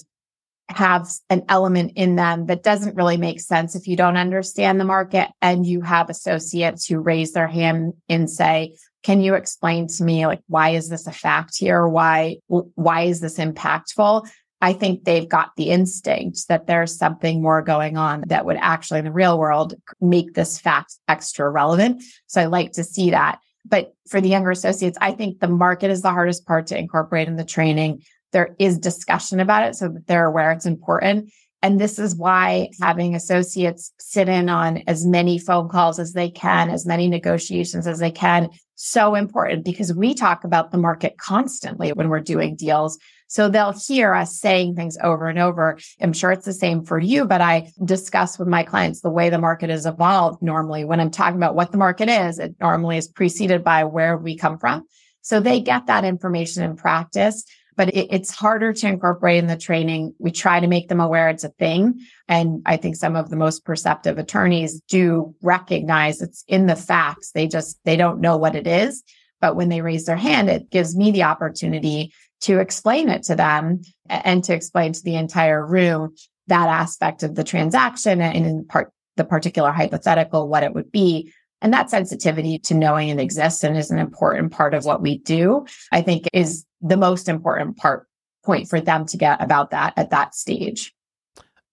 have 0.69 1.07
an 1.29 1.43
element 1.47 1.93
in 1.95 2.15
them 2.15 2.47
that 2.47 2.63
doesn't 2.63 2.95
really 2.95 3.15
make 3.15 3.39
sense 3.39 3.75
if 3.75 3.87
you 3.87 3.95
don't 3.95 4.17
understand 4.17 4.79
the 4.79 4.85
market 4.85 5.29
and 5.41 5.65
you 5.65 5.81
have 5.81 6.09
associates 6.09 6.85
who 6.85 6.99
raise 6.99 7.31
their 7.31 7.47
hand 7.47 7.93
and 8.09 8.29
say 8.29 8.75
can 9.03 9.21
you 9.21 9.35
explain 9.35 9.87
to 9.87 10.03
me 10.03 10.27
like 10.27 10.41
why 10.47 10.71
is 10.71 10.89
this 10.89 11.07
a 11.07 11.13
fact 11.13 11.57
here? 11.57 11.87
Why 11.87 12.39
why 12.47 13.03
is 13.03 13.21
this 13.21 13.37
impactful? 13.37 14.27
I 14.59 14.73
think 14.73 15.03
they've 15.03 15.29
got 15.29 15.51
the 15.55 15.69
instinct 15.69 16.49
that 16.49 16.67
there's 16.67 16.97
something 16.97 17.41
more 17.41 17.61
going 17.61 17.95
on 17.95 18.23
that 18.27 18.45
would 18.45 18.57
actually 18.59 18.99
in 18.99 19.05
the 19.05 19.11
real 19.13 19.39
world 19.39 19.75
make 20.01 20.33
this 20.33 20.59
fact 20.59 20.95
extra 21.07 21.49
relevant. 21.49 22.03
So 22.25 22.41
i 22.41 22.45
like 22.47 22.73
to 22.73 22.83
see 22.83 23.11
that. 23.11 23.39
But 23.65 23.93
for 24.09 24.19
the 24.19 24.29
younger 24.29 24.51
associates 24.51 24.97
i 24.99 25.11
think 25.11 25.39
the 25.39 25.47
market 25.47 25.89
is 25.89 26.01
the 26.01 26.11
hardest 26.11 26.45
part 26.45 26.67
to 26.67 26.77
incorporate 26.77 27.29
in 27.29 27.37
the 27.37 27.45
training 27.45 28.01
there 28.31 28.55
is 28.59 28.77
discussion 28.77 29.39
about 29.39 29.67
it 29.67 29.75
so 29.75 29.89
that 29.89 30.07
they're 30.07 30.25
aware 30.25 30.51
it's 30.51 30.65
important. 30.65 31.31
And 31.63 31.81
this 31.81 31.97
is 31.97 32.15
why 32.15 32.69
having 32.81 33.15
associates 33.15 33.91
sit 33.99 34.29
in 34.29 34.47
on 34.47 34.83
as 34.87 35.05
many 35.05 35.39
phone 35.39 35.69
calls 35.69 35.97
as 35.97 36.13
they 36.13 36.29
can, 36.29 36.69
as 36.69 36.85
many 36.85 37.07
negotiations 37.07 37.87
as 37.87 37.99
they 37.99 38.11
can, 38.11 38.49
so 38.75 39.15
important 39.15 39.65
because 39.65 39.91
we 39.93 40.13
talk 40.13 40.43
about 40.43 40.71
the 40.71 40.77
market 40.77 41.17
constantly 41.17 41.91
when 41.93 42.09
we're 42.09 42.19
doing 42.19 42.55
deals. 42.55 42.99
So 43.27 43.49
they'll 43.49 43.73
hear 43.73 44.13
us 44.13 44.39
saying 44.39 44.75
things 44.75 44.97
over 45.03 45.27
and 45.27 45.39
over. 45.39 45.79
I'm 45.99 46.13
sure 46.13 46.31
it's 46.31 46.45
the 46.45 46.53
same 46.53 46.85
for 46.85 46.99
you, 46.99 47.25
but 47.25 47.41
I 47.41 47.71
discuss 47.83 48.37
with 48.37 48.47
my 48.47 48.63
clients 48.63 49.01
the 49.01 49.09
way 49.09 49.29
the 49.29 49.39
market 49.39 49.71
has 49.71 49.87
evolved 49.87 50.43
normally. 50.43 50.85
When 50.85 50.99
I'm 50.99 51.11
talking 51.11 51.37
about 51.37 51.55
what 51.55 51.71
the 51.71 51.77
market 51.77 52.07
is, 52.07 52.37
it 52.37 52.55
normally 52.61 52.97
is 52.97 53.07
preceded 53.07 53.63
by 53.63 53.83
where 53.83 54.15
we 54.15 54.37
come 54.37 54.59
from. 54.59 54.85
So 55.21 55.39
they 55.39 55.59
get 55.59 55.87
that 55.87 56.05
information 56.05 56.63
in 56.63 56.77
practice 56.77 57.43
but 57.77 57.89
it, 57.89 58.07
it's 58.09 58.35
harder 58.35 58.73
to 58.73 58.87
incorporate 58.87 59.37
in 59.37 59.47
the 59.47 59.55
training. 59.55 60.13
We 60.19 60.31
try 60.31 60.59
to 60.59 60.67
make 60.67 60.89
them 60.89 60.99
aware 60.99 61.29
it's 61.29 61.43
a 61.43 61.49
thing. 61.49 62.01
And 62.27 62.61
I 62.65 62.75
think 62.75 62.97
some 62.97 63.15
of 63.15 63.29
the 63.29 63.37
most 63.37 63.63
perceptive 63.63 64.17
attorneys 64.17 64.81
do 64.81 65.35
recognize 65.41 66.21
it's 66.21 66.43
in 66.47 66.65
the 66.65 66.75
facts. 66.75 67.31
They 67.31 67.47
just, 67.47 67.79
they 67.85 67.95
don't 67.95 68.19
know 68.19 68.35
what 68.35 68.55
it 68.55 68.67
is. 68.67 69.03
But 69.39 69.55
when 69.55 69.69
they 69.69 69.81
raise 69.81 70.05
their 70.05 70.17
hand, 70.17 70.49
it 70.49 70.71
gives 70.71 70.97
me 70.97 71.11
the 71.11 71.23
opportunity 71.23 72.11
to 72.41 72.59
explain 72.59 73.09
it 73.09 73.23
to 73.23 73.35
them 73.35 73.81
and 74.09 74.43
to 74.43 74.53
explain 74.53 74.93
to 74.93 75.03
the 75.03 75.15
entire 75.15 75.65
room 75.65 76.15
that 76.47 76.67
aspect 76.67 77.23
of 77.23 77.35
the 77.35 77.43
transaction 77.43 78.21
and 78.21 78.45
in 78.45 78.65
part 78.65 78.91
the 79.15 79.23
particular 79.23 79.71
hypothetical, 79.71 80.47
what 80.47 80.63
it 80.63 80.73
would 80.73 80.91
be. 80.91 81.31
And 81.61 81.73
that 81.73 81.89
sensitivity 81.89 82.59
to 82.59 82.75
knowing 82.75 83.09
it 83.09 83.19
exists 83.19 83.63
and 83.63 83.77
is 83.77 83.89
an 83.89 83.97
important 83.97 84.51
part 84.51 84.73
of 84.73 84.85
what 84.85 85.01
we 85.01 85.17
do, 85.19 85.65
I 85.91 86.01
think 86.01 86.27
is 86.33 86.65
the 86.81 86.97
most 86.97 87.27
important 87.27 87.77
part 87.77 88.07
point 88.43 88.69
for 88.69 88.79
them 88.79 89.05
to 89.07 89.17
get 89.17 89.41
about 89.41 89.71
that 89.71 89.93
at 89.97 90.11
that 90.11 90.35
stage. 90.35 90.93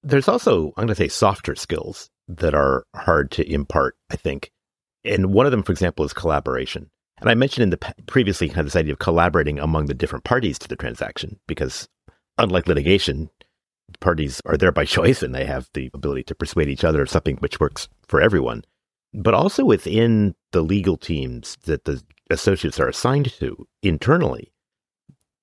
There's 0.03 0.29
also, 0.29 0.69
I'm 0.77 0.87
going 0.87 0.89
to 0.89 0.95
say, 0.95 1.09
softer 1.09 1.55
skills 1.55 2.11
that 2.29 2.55
are 2.55 2.85
hard 2.95 3.31
to 3.33 3.51
impart, 3.51 3.97
I 4.11 4.17
think. 4.17 4.51
And 5.05 5.33
one 5.33 5.47
of 5.47 5.53
them, 5.53 5.63
for 5.63 5.73
example, 5.73 6.05
is 6.05 6.13
collaboration. 6.13 6.91
And 7.21 7.31
I 7.31 7.35
mentioned 7.35 7.63
in 7.63 7.71
the 7.71 7.95
previously 8.07 8.49
kind 8.49 8.61
of 8.61 8.67
this 8.67 8.77
idea 8.77 8.93
of 8.93 8.99
collaborating 8.99 9.59
among 9.59 9.87
the 9.87 9.95
different 9.95 10.25
parties 10.25 10.59
to 10.59 10.69
the 10.69 10.77
transaction, 10.77 11.39
because 11.47 11.89
unlike 12.39 12.67
litigation, 12.67 13.31
parties 14.01 14.41
are 14.47 14.57
there 14.57 14.73
by 14.73 14.85
choice 14.97 15.23
and 15.23 15.35
they 15.35 15.45
have 15.45 15.69
the 15.75 15.91
ability 15.95 16.25
to 16.25 16.35
persuade 16.35 16.69
each 16.69 16.85
other 16.85 17.03
of 17.03 17.11
something 17.11 17.37
which 17.37 17.61
works 17.61 17.89
for 18.09 18.21
everyone. 18.21 18.65
But 19.15 19.35
also 19.35 19.65
within 19.65 20.35
the 20.53 20.63
legal 20.63 20.97
teams 20.97 21.57
that 21.65 21.85
the 21.85 22.03
associates 22.31 22.81
are 22.81 22.89
assigned 22.89 23.33
to 23.35 23.67
internally, 23.83 24.53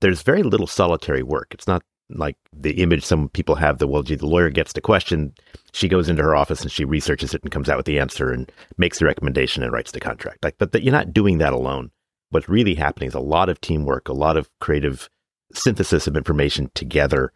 there's 0.01 0.23
very 0.23 0.43
little 0.43 0.67
solitary 0.67 1.23
work. 1.23 1.47
It's 1.51 1.67
not 1.67 1.81
like 2.09 2.35
the 2.51 2.81
image 2.81 3.05
some 3.05 3.29
people 3.29 3.55
have 3.55 3.77
that, 3.77 3.87
well, 3.87 4.03
gee, 4.03 4.15
the 4.15 4.25
lawyer 4.25 4.49
gets 4.49 4.73
the 4.73 4.81
question, 4.81 5.33
she 5.71 5.87
goes 5.87 6.09
into 6.09 6.21
her 6.21 6.35
office 6.35 6.61
and 6.61 6.71
she 6.71 6.83
researches 6.83 7.33
it 7.33 7.41
and 7.43 7.51
comes 7.51 7.69
out 7.69 7.77
with 7.77 7.85
the 7.85 7.99
answer 7.99 8.31
and 8.31 8.51
makes 8.77 8.99
the 8.99 9.05
recommendation 9.05 9.63
and 9.63 9.71
writes 9.71 9.91
the 9.91 10.01
contract. 10.01 10.43
Like, 10.43 10.57
but 10.57 10.83
you're 10.83 10.91
not 10.91 11.13
doing 11.13 11.37
that 11.37 11.53
alone. 11.53 11.91
What's 12.31 12.49
really 12.49 12.75
happening 12.75 13.07
is 13.07 13.13
a 13.15 13.21
lot 13.21 13.47
of 13.47 13.61
teamwork, 13.61 14.09
a 14.09 14.13
lot 14.13 14.35
of 14.35 14.49
creative 14.59 15.09
synthesis 15.53 16.07
of 16.07 16.17
information 16.17 16.69
together, 16.75 17.31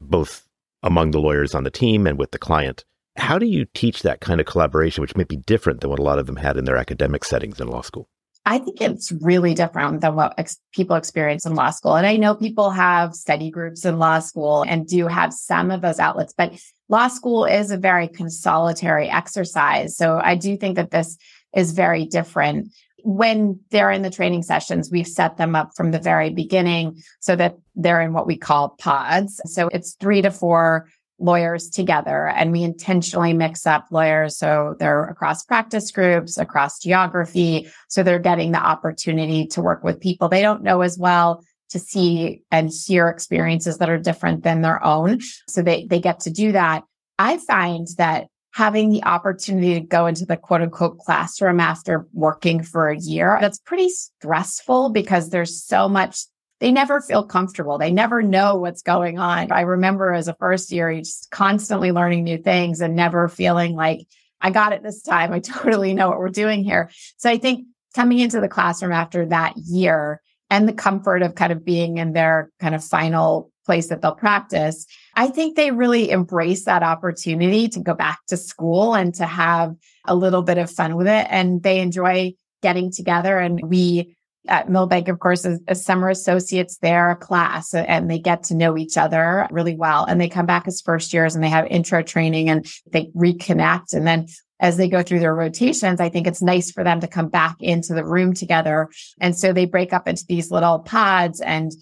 both 0.00 0.48
among 0.82 1.12
the 1.12 1.20
lawyers 1.20 1.54
on 1.54 1.64
the 1.64 1.70
team 1.70 2.06
and 2.06 2.18
with 2.18 2.32
the 2.32 2.38
client. 2.38 2.84
How 3.16 3.38
do 3.38 3.46
you 3.46 3.66
teach 3.74 4.02
that 4.02 4.20
kind 4.20 4.40
of 4.40 4.46
collaboration, 4.46 5.00
which 5.00 5.16
may 5.16 5.24
be 5.24 5.36
different 5.36 5.80
than 5.80 5.90
what 5.90 5.98
a 5.98 6.02
lot 6.02 6.18
of 6.18 6.26
them 6.26 6.36
had 6.36 6.56
in 6.56 6.64
their 6.64 6.76
academic 6.76 7.24
settings 7.24 7.60
in 7.60 7.68
law 7.68 7.80
school? 7.80 8.08
I 8.48 8.58
think 8.58 8.80
it's 8.80 9.10
really 9.10 9.54
different 9.54 10.02
than 10.02 10.14
what 10.14 10.34
ex- 10.38 10.60
people 10.72 10.94
experience 10.94 11.44
in 11.44 11.56
law 11.56 11.70
school. 11.70 11.96
And 11.96 12.06
I 12.06 12.16
know 12.16 12.36
people 12.36 12.70
have 12.70 13.12
study 13.14 13.50
groups 13.50 13.84
in 13.84 13.98
law 13.98 14.20
school 14.20 14.62
and 14.62 14.86
do 14.86 15.08
have 15.08 15.32
some 15.32 15.72
of 15.72 15.80
those 15.80 15.98
outlets, 15.98 16.32
but 16.36 16.52
law 16.88 17.08
school 17.08 17.44
is 17.44 17.72
a 17.72 17.76
very 17.76 18.06
consolatory 18.06 19.10
exercise. 19.10 19.96
So 19.96 20.20
I 20.22 20.36
do 20.36 20.56
think 20.56 20.76
that 20.76 20.92
this 20.92 21.18
is 21.56 21.72
very 21.72 22.06
different. 22.06 22.68
When 23.02 23.58
they're 23.70 23.90
in 23.90 24.02
the 24.02 24.10
training 24.10 24.44
sessions, 24.44 24.90
we've 24.92 25.08
set 25.08 25.38
them 25.38 25.56
up 25.56 25.70
from 25.76 25.90
the 25.90 25.98
very 25.98 26.30
beginning 26.30 27.02
so 27.18 27.34
that 27.34 27.56
they're 27.74 28.00
in 28.00 28.12
what 28.12 28.28
we 28.28 28.36
call 28.36 28.70
pods. 28.78 29.40
So 29.46 29.68
it's 29.68 29.94
three 29.94 30.22
to 30.22 30.30
four 30.30 30.88
lawyers 31.18 31.70
together 31.70 32.28
and 32.28 32.52
we 32.52 32.62
intentionally 32.62 33.32
mix 33.32 33.66
up 33.66 33.86
lawyers. 33.90 34.36
So 34.36 34.76
they're 34.78 35.04
across 35.04 35.44
practice 35.44 35.90
groups, 35.90 36.36
across 36.38 36.80
geography. 36.80 37.70
So 37.88 38.02
they're 38.02 38.18
getting 38.18 38.52
the 38.52 38.62
opportunity 38.62 39.46
to 39.48 39.62
work 39.62 39.82
with 39.82 40.00
people 40.00 40.28
they 40.28 40.42
don't 40.42 40.62
know 40.62 40.82
as 40.82 40.98
well 40.98 41.42
to 41.70 41.78
see 41.78 42.42
and 42.50 42.70
hear 42.70 43.08
experiences 43.08 43.78
that 43.78 43.90
are 43.90 43.98
different 43.98 44.44
than 44.44 44.62
their 44.62 44.82
own. 44.84 45.20
So 45.48 45.62
they, 45.62 45.86
they 45.86 46.00
get 46.00 46.20
to 46.20 46.30
do 46.30 46.52
that. 46.52 46.84
I 47.18 47.38
find 47.38 47.88
that 47.96 48.28
having 48.54 48.90
the 48.90 49.04
opportunity 49.04 49.74
to 49.74 49.80
go 49.80 50.06
into 50.06 50.24
the 50.24 50.36
quote 50.36 50.62
unquote 50.62 50.98
classroom 50.98 51.60
after 51.60 52.06
working 52.12 52.62
for 52.62 52.88
a 52.88 52.98
year, 52.98 53.36
that's 53.40 53.58
pretty 53.58 53.88
stressful 53.88 54.90
because 54.90 55.30
there's 55.30 55.62
so 55.62 55.88
much 55.88 56.24
they 56.60 56.72
never 56.72 57.00
feel 57.00 57.24
comfortable. 57.24 57.78
They 57.78 57.92
never 57.92 58.22
know 58.22 58.56
what's 58.56 58.82
going 58.82 59.18
on. 59.18 59.52
I 59.52 59.62
remember 59.62 60.12
as 60.12 60.28
a 60.28 60.34
first 60.34 60.72
year, 60.72 60.94
just 60.98 61.30
constantly 61.30 61.92
learning 61.92 62.24
new 62.24 62.38
things 62.38 62.80
and 62.80 62.96
never 62.96 63.28
feeling 63.28 63.74
like 63.74 64.06
I 64.40 64.50
got 64.50 64.72
it 64.72 64.82
this 64.82 65.02
time. 65.02 65.32
I 65.32 65.40
totally 65.40 65.94
know 65.94 66.08
what 66.08 66.18
we're 66.18 66.28
doing 66.28 66.64
here. 66.64 66.90
So 67.18 67.30
I 67.30 67.38
think 67.38 67.66
coming 67.94 68.18
into 68.18 68.40
the 68.40 68.48
classroom 68.48 68.92
after 68.92 69.26
that 69.26 69.56
year 69.56 70.20
and 70.50 70.68
the 70.68 70.72
comfort 70.72 71.22
of 71.22 71.34
kind 71.34 71.52
of 71.52 71.64
being 71.64 71.98
in 71.98 72.12
their 72.12 72.50
kind 72.60 72.74
of 72.74 72.84
final 72.84 73.50
place 73.66 73.88
that 73.88 74.00
they'll 74.00 74.14
practice, 74.14 74.86
I 75.14 75.26
think 75.26 75.56
they 75.56 75.72
really 75.72 76.10
embrace 76.10 76.64
that 76.64 76.82
opportunity 76.82 77.68
to 77.68 77.80
go 77.80 77.94
back 77.94 78.20
to 78.28 78.36
school 78.36 78.94
and 78.94 79.14
to 79.16 79.26
have 79.26 79.74
a 80.06 80.14
little 80.14 80.42
bit 80.42 80.58
of 80.58 80.70
fun 80.70 80.96
with 80.96 81.08
it. 81.08 81.26
And 81.28 81.62
they 81.62 81.80
enjoy 81.80 82.34
getting 82.62 82.90
together 82.90 83.38
and 83.38 83.60
we 83.62 84.15
at 84.48 84.68
Milbank, 84.68 85.08
of 85.08 85.18
course, 85.18 85.46
as, 85.46 85.84
summer 85.84 86.08
associates, 86.08 86.78
they're 86.78 87.10
a 87.10 87.16
class 87.16 87.74
and 87.74 88.10
they 88.10 88.18
get 88.18 88.44
to 88.44 88.54
know 88.54 88.76
each 88.76 88.96
other 88.96 89.46
really 89.50 89.76
well. 89.76 90.04
And 90.04 90.20
they 90.20 90.28
come 90.28 90.46
back 90.46 90.66
as 90.66 90.80
first 90.80 91.12
years 91.12 91.34
and 91.34 91.42
they 91.42 91.48
have 91.48 91.66
intro 91.66 92.02
training 92.02 92.48
and 92.48 92.66
they 92.90 93.06
reconnect. 93.16 93.92
And 93.92 94.06
then 94.06 94.26
as 94.58 94.76
they 94.76 94.88
go 94.88 95.02
through 95.02 95.20
their 95.20 95.34
rotations, 95.34 96.00
I 96.00 96.08
think 96.08 96.26
it's 96.26 96.42
nice 96.42 96.70
for 96.70 96.82
them 96.82 97.00
to 97.00 97.08
come 97.08 97.28
back 97.28 97.56
into 97.60 97.94
the 97.94 98.04
room 98.04 98.32
together. 98.32 98.88
And 99.20 99.36
so 99.36 99.52
they 99.52 99.66
break 99.66 99.92
up 99.92 100.08
into 100.08 100.24
these 100.26 100.50
little 100.50 100.78
pods 100.78 101.40
and 101.40 101.72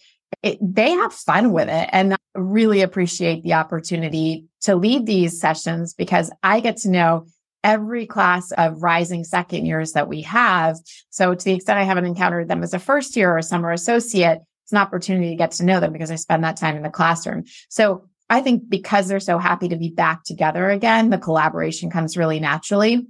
it, 0.43 0.59
they 0.61 0.91
have 0.91 1.13
fun 1.13 1.53
with 1.53 1.69
it 1.69 1.89
and 1.93 2.17
really 2.35 2.83
appreciate 2.83 3.43
the 3.43 3.55
opportunity 3.55 4.47
to 4.63 4.75
lead 4.75 5.07
these 5.07 5.41
sessions 5.41 5.95
because 5.95 6.31
I 6.43 6.61
get 6.61 6.79
to 6.79 6.91
know 6.91 7.27
every 7.65 8.07
class 8.07 8.53
of 8.53 8.83
rising 8.83 9.25
second 9.25 9.65
years 9.65 9.93
that 9.93 10.07
we 10.07 10.21
have. 10.23 10.77
So 11.11 11.35
to 11.35 11.45
the 11.45 11.55
extent 11.55 11.79
I 11.79 11.85
haven't 11.85 12.05
encountered 12.05 12.47
them 12.47 12.63
as 12.63 12.75
a 12.75 12.79
first 12.79 13.17
year 13.17 13.37
or 13.37 13.43
summer 13.43 13.73
associate, 13.73 14.41
it's 14.65 14.73
an 14.73 14.79
opportunity 14.79 15.31
to 15.31 15.37
get 15.37 15.53
to 15.53 15.65
know 15.65 15.81
them 15.81 15.93
because 15.93 16.11
I 16.11 16.17
spend 16.17 16.45
that 16.45 16.59
time 16.59 16.77
in 16.77 16.83
the 16.83 16.91
classroom. 16.91 17.45
So 17.71 18.09
I 18.31 18.43
think 18.43 18.69
because 18.69 19.09
they're 19.09 19.21
so 19.21 19.39
happy 19.39 19.69
to 19.69 19.77
be 19.77 19.91
back 19.91 20.25
together 20.25 20.71
again, 20.71 21.11
the 21.11 21.19
collaboration 21.19 21.91
comes 21.91 22.17
really 22.17 22.39
naturally. 22.39 23.07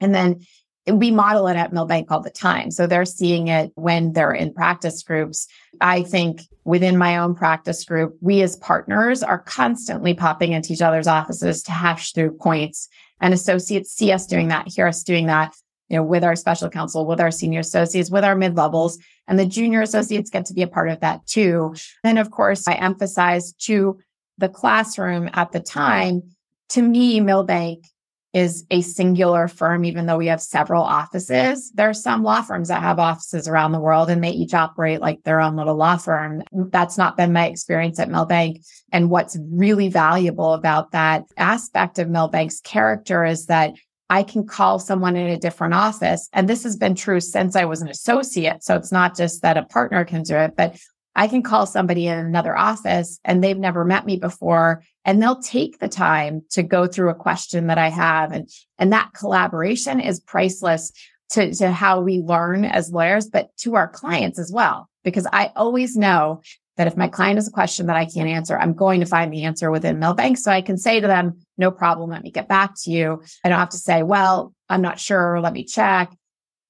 And 0.00 0.14
then 0.14 0.40
we 0.86 1.10
model 1.10 1.46
it 1.46 1.56
at 1.56 1.72
Milbank 1.72 2.10
all 2.10 2.20
the 2.20 2.30
time. 2.30 2.70
So 2.70 2.86
they're 2.86 3.04
seeing 3.04 3.48
it 3.48 3.70
when 3.74 4.12
they're 4.12 4.32
in 4.32 4.52
practice 4.52 5.02
groups. 5.02 5.46
I 5.80 6.02
think 6.02 6.42
within 6.64 6.96
my 6.96 7.18
own 7.18 7.34
practice 7.34 7.84
group, 7.84 8.16
we 8.20 8.42
as 8.42 8.56
partners 8.56 9.22
are 9.22 9.38
constantly 9.38 10.14
popping 10.14 10.52
into 10.52 10.72
each 10.72 10.82
other's 10.82 11.06
offices 11.06 11.62
to 11.64 11.72
hash 11.72 12.12
through 12.12 12.36
points 12.36 12.88
and 13.22 13.32
associates 13.32 13.92
see 13.92 14.12
us 14.12 14.26
doing 14.26 14.48
that, 14.48 14.68
hear 14.68 14.86
us 14.86 15.02
doing 15.02 15.26
that, 15.26 15.54
you 15.88 15.96
know, 15.96 16.02
with 16.02 16.24
our 16.24 16.36
special 16.36 16.68
counsel, 16.68 17.06
with 17.06 17.20
our 17.20 17.30
senior 17.30 17.60
associates, 17.60 18.10
with 18.10 18.24
our 18.24 18.34
mid 18.34 18.56
levels. 18.56 18.98
And 19.28 19.38
the 19.38 19.46
junior 19.46 19.80
associates 19.80 20.28
get 20.28 20.44
to 20.46 20.54
be 20.54 20.62
a 20.62 20.66
part 20.66 20.90
of 20.90 21.00
that 21.00 21.26
too. 21.26 21.74
And 22.04 22.18
of 22.18 22.30
course, 22.30 22.66
I 22.66 22.74
emphasize 22.74 23.52
to 23.64 23.98
the 24.36 24.48
classroom 24.48 25.30
at 25.32 25.52
the 25.52 25.60
time, 25.60 26.22
to 26.70 26.82
me, 26.82 27.20
Milbank 27.20 27.86
is 28.32 28.64
a 28.70 28.80
singular 28.80 29.46
firm, 29.46 29.84
even 29.84 30.06
though 30.06 30.16
we 30.16 30.28
have 30.28 30.40
several 30.40 30.82
offices. 30.82 31.70
There 31.72 31.90
are 31.90 31.94
some 31.94 32.22
law 32.22 32.40
firms 32.40 32.68
that 32.68 32.82
have 32.82 32.98
offices 32.98 33.46
around 33.46 33.72
the 33.72 33.80
world 33.80 34.08
and 34.08 34.24
they 34.24 34.30
each 34.30 34.54
operate 34.54 35.00
like 35.00 35.22
their 35.24 35.40
own 35.40 35.54
little 35.54 35.76
law 35.76 35.98
firm. 35.98 36.42
That's 36.52 36.96
not 36.96 37.16
been 37.16 37.32
my 37.32 37.46
experience 37.46 37.98
at 37.98 38.10
Milbank. 38.10 38.62
And 38.90 39.10
what's 39.10 39.36
really 39.50 39.90
valuable 39.90 40.54
about 40.54 40.92
that 40.92 41.24
aspect 41.36 41.98
of 41.98 42.08
Milbank's 42.08 42.60
character 42.60 43.24
is 43.24 43.46
that 43.46 43.74
I 44.08 44.22
can 44.22 44.46
call 44.46 44.78
someone 44.78 45.16
in 45.16 45.28
a 45.28 45.38
different 45.38 45.72
office. 45.72 46.28
And 46.34 46.48
this 46.48 46.64
has 46.64 46.76
been 46.76 46.94
true 46.94 47.20
since 47.20 47.56
I 47.56 47.64
was 47.64 47.80
an 47.80 47.88
associate. 47.88 48.62
So 48.62 48.76
it's 48.76 48.92
not 48.92 49.16
just 49.16 49.40
that 49.40 49.56
a 49.56 49.62
partner 49.62 50.04
can 50.04 50.22
do 50.22 50.36
it, 50.36 50.54
but 50.54 50.76
I 51.14 51.28
can 51.28 51.42
call 51.42 51.66
somebody 51.66 52.06
in 52.06 52.18
another 52.18 52.56
office 52.56 53.20
and 53.24 53.42
they've 53.42 53.58
never 53.58 53.84
met 53.84 54.06
me 54.06 54.16
before 54.16 54.82
and 55.04 55.22
they'll 55.22 55.42
take 55.42 55.78
the 55.78 55.88
time 55.88 56.42
to 56.50 56.62
go 56.62 56.86
through 56.86 57.10
a 57.10 57.14
question 57.14 57.66
that 57.66 57.78
I 57.78 57.88
have. 57.88 58.32
And, 58.32 58.48
and 58.78 58.92
that 58.92 59.12
collaboration 59.14 60.00
is 60.00 60.20
priceless 60.20 60.92
to, 61.30 61.54
to 61.54 61.70
how 61.70 62.00
we 62.00 62.20
learn 62.20 62.64
as 62.64 62.92
lawyers, 62.92 63.28
but 63.28 63.54
to 63.58 63.74
our 63.74 63.88
clients 63.88 64.38
as 64.38 64.50
well. 64.52 64.88
Because 65.04 65.26
I 65.32 65.50
always 65.56 65.96
know 65.96 66.42
that 66.76 66.86
if 66.86 66.96
my 66.96 67.08
client 67.08 67.36
has 67.36 67.48
a 67.48 67.52
question 67.52 67.86
that 67.86 67.96
I 67.96 68.06
can't 68.06 68.28
answer, 68.28 68.58
I'm 68.58 68.72
going 68.72 69.00
to 69.00 69.06
find 69.06 69.32
the 69.32 69.44
answer 69.44 69.70
within 69.70 69.98
Milbank. 69.98 70.38
So 70.38 70.50
I 70.50 70.62
can 70.62 70.78
say 70.78 71.00
to 71.00 71.06
them, 71.06 71.38
no 71.58 71.70
problem, 71.70 72.10
let 72.10 72.22
me 72.22 72.30
get 72.30 72.48
back 72.48 72.72
to 72.84 72.90
you. 72.90 73.22
I 73.44 73.48
don't 73.48 73.58
have 73.58 73.70
to 73.70 73.78
say, 73.78 74.02
well, 74.02 74.54
I'm 74.68 74.80
not 74.80 74.98
sure, 74.98 75.40
let 75.40 75.52
me 75.52 75.64
check. 75.64 76.14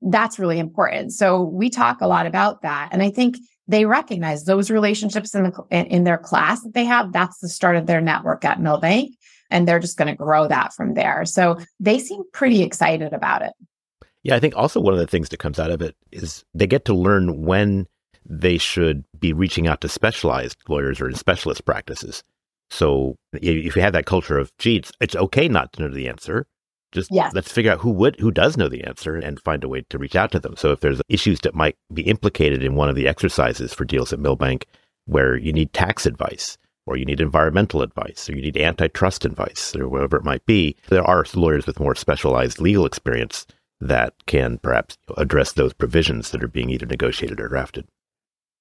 That's 0.00 0.38
really 0.38 0.59
important. 0.59 1.12
So 1.12 1.42
we 1.42 1.70
talk 1.70 2.00
a 2.00 2.09
lot 2.09 2.26
about 2.26 2.62
that. 2.62 2.88
And 2.90 3.02
I 3.02 3.11
think 3.11 3.37
they 3.68 3.85
recognize 3.85 4.44
those 4.44 4.70
relationships 4.70 5.35
in 5.35 5.44
the 5.44 5.64
in 5.70 6.05
their 6.05 6.18
class 6.18 6.62
that 6.62 6.75
they 6.75 6.85
have. 6.85 7.12
That's 7.12 7.38
the 7.38 7.48
start 7.48 7.77
of 7.77 7.87
their 7.87 8.01
network 8.01 8.44
at 8.44 8.61
Milbank 8.61 9.14
And 9.51 9.66
they're 9.66 9.79
just 9.79 9.96
going 9.96 10.09
to 10.09 10.16
grow 10.16 10.48
that 10.48 10.72
from 10.72 10.94
there. 10.94 11.25
So 11.25 11.59
they 11.79 11.98
seem 11.98 12.22
pretty 12.33 12.62
excited 12.62 13.12
about 13.12 13.42
it. 13.42 13.53
Yeah, 14.25 14.37
I 14.37 14.40
think 14.40 14.57
also 14.57 14.81
one 14.81 14.94
of 14.94 15.01
the 15.01 15.07
things 15.07 15.29
that 15.31 15.38
comes 15.38 15.59
out 15.59 15.70
of 15.70 15.83
it 15.83 15.96
is 16.11 16.44
they 16.55 16.66
get 16.66 16.85
to 16.87 16.94
learn 16.94 17.44
when 17.44 17.87
they 18.25 18.57
should 18.57 19.05
be 19.18 19.33
reaching 19.33 19.66
out 19.66 19.81
to 19.81 19.88
specialized 19.88 20.59
lawyers 20.68 21.01
or 21.01 21.09
in 21.09 21.14
specialist 21.16 21.64
practices. 21.64 22.22
So 22.70 23.16
if 23.33 23.77
you 23.77 23.83
have 23.83 23.92
that 23.92 24.07
culture 24.07 24.38
of, 24.38 24.51
gee, 24.59 24.77
it's, 24.77 24.92
it's 25.01 25.16
okay 25.16 25.48
not 25.48 25.72
to 25.72 25.83
know 25.83 25.88
the 25.88 26.09
answer, 26.09 26.46
just 26.92 27.11
yes. 27.11 27.33
let's 27.35 27.50
figure 27.50 27.72
out 27.72 27.81
who 27.81 27.90
would 27.90 28.18
who 28.20 28.31
does 28.31 28.57
know 28.57 28.68
the 28.68 28.85
answer 28.85 29.16
and 29.16 29.40
find 29.40 29.64
a 29.64 29.68
way 29.68 29.83
to 29.88 29.98
reach 29.98 30.14
out 30.14 30.31
to 30.33 30.38
them. 30.38 30.57
So 30.57 30.70
if 30.70 30.81
there's 30.81 31.00
issues 31.09 31.40
that 31.40 31.55
might 31.55 31.76
be 31.92 32.02
implicated 32.02 32.62
in 32.62 32.74
one 32.74 32.88
of 32.88 32.94
the 32.94 33.09
exercises 33.09 33.72
for 33.72 33.85
deals 33.85 34.12
at 34.12 34.20
Milbank 34.20 34.66
where 35.07 35.37
you 35.37 35.52
need 35.52 35.72
tax 35.72 36.07
advice 36.07 36.59
or 36.87 36.96
you 36.96 37.05
need 37.05 37.20
environmental 37.20 37.83
advice 37.83 38.28
or 38.28 38.37
you 38.37 38.42
need 38.42 38.57
antitrust 38.57 39.24
advice 39.24 39.74
or 39.74 39.88
whatever 39.88 40.16
it 40.16 40.24
might 40.24 40.44
be, 40.46 40.76
there 40.88 41.05
are 41.05 41.24
lawyers 41.35 41.66
with 41.66 41.81
more 41.81 41.94
specialized 41.94 42.61
legal 42.61 42.87
experience 42.87 43.46
that 43.81 44.14
can 44.26 44.59
perhaps 44.59 44.96
address 45.16 45.52
those 45.52 45.72
provisions 45.72 46.31
that 46.31 46.42
are 46.42 46.48
being 46.48 46.70
either 46.70 46.87
negotiated 46.87 47.40
or 47.40 47.48
drafted. 47.48 47.87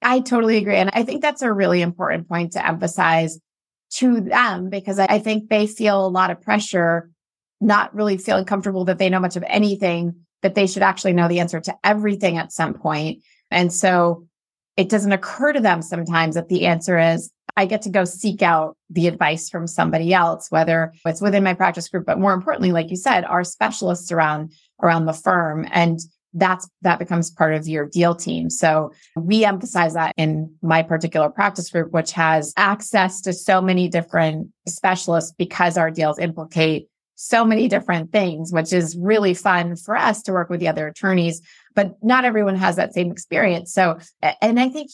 I 0.01 0.19
totally 0.19 0.57
agree. 0.57 0.77
And 0.77 0.89
I 0.93 1.03
think 1.03 1.21
that's 1.21 1.43
a 1.43 1.53
really 1.53 1.81
important 1.81 2.27
point 2.27 2.53
to 2.53 2.67
emphasize 2.67 3.39
to 3.91 4.21
them 4.21 4.69
because 4.69 4.99
I 4.99 5.19
think 5.19 5.49
they 5.49 5.67
feel 5.67 6.05
a 6.05 6.07
lot 6.07 6.31
of 6.31 6.41
pressure, 6.41 7.09
not 7.61 7.93
really 7.95 8.17
feeling 8.17 8.45
comfortable 8.45 8.85
that 8.85 8.97
they 8.97 9.09
know 9.09 9.19
much 9.19 9.35
of 9.35 9.43
anything, 9.47 10.15
that 10.41 10.55
they 10.55 10.67
should 10.67 10.83
actually 10.83 11.13
know 11.13 11.27
the 11.27 11.39
answer 11.39 11.59
to 11.61 11.75
everything 11.83 12.37
at 12.37 12.51
some 12.51 12.73
point. 12.73 13.23
And 13.51 13.71
so 13.71 14.27
it 14.77 14.89
doesn't 14.89 15.11
occur 15.11 15.53
to 15.53 15.59
them 15.59 15.81
sometimes 15.81 16.35
that 16.35 16.49
the 16.49 16.65
answer 16.65 16.97
is 16.97 17.31
I 17.57 17.65
get 17.65 17.81
to 17.83 17.89
go 17.89 18.05
seek 18.05 18.41
out 18.41 18.77
the 18.89 19.07
advice 19.07 19.49
from 19.49 19.67
somebody 19.67 20.13
else, 20.13 20.49
whether 20.49 20.93
it's 21.05 21.21
within 21.21 21.43
my 21.43 21.53
practice 21.53 21.89
group, 21.89 22.05
but 22.05 22.19
more 22.19 22.33
importantly, 22.33 22.71
like 22.71 22.89
you 22.89 22.95
said, 22.95 23.25
our 23.25 23.43
specialists 23.43 24.11
around 24.11 24.53
around 24.81 25.05
the 25.05 25.13
firm. 25.13 25.67
And 25.71 25.99
that's 26.33 26.69
that 26.81 26.97
becomes 26.97 27.29
part 27.29 27.53
of 27.53 27.67
your 27.67 27.85
deal 27.87 28.15
team. 28.15 28.49
So 28.49 28.93
we 29.17 29.43
emphasize 29.43 29.93
that 29.95 30.13
in 30.15 30.55
my 30.61 30.81
particular 30.81 31.29
practice 31.29 31.69
group, 31.69 31.91
which 31.91 32.13
has 32.13 32.53
access 32.55 33.19
to 33.21 33.33
so 33.33 33.61
many 33.61 33.89
different 33.89 34.47
specialists 34.67 35.33
because 35.37 35.77
our 35.77 35.91
deals 35.91 36.19
implicate 36.19 36.87
so 37.23 37.45
many 37.45 37.67
different 37.67 38.11
things, 38.11 38.51
which 38.51 38.73
is 38.73 38.97
really 38.97 39.35
fun 39.35 39.75
for 39.75 39.95
us 39.95 40.23
to 40.23 40.31
work 40.31 40.49
with 40.49 40.59
the 40.59 40.67
other 40.67 40.87
attorneys. 40.87 41.39
But 41.75 41.93
not 42.01 42.25
everyone 42.25 42.55
has 42.55 42.77
that 42.77 42.95
same 42.95 43.11
experience. 43.11 43.71
So, 43.71 43.99
and 44.41 44.59
I 44.59 44.69
think 44.69 44.89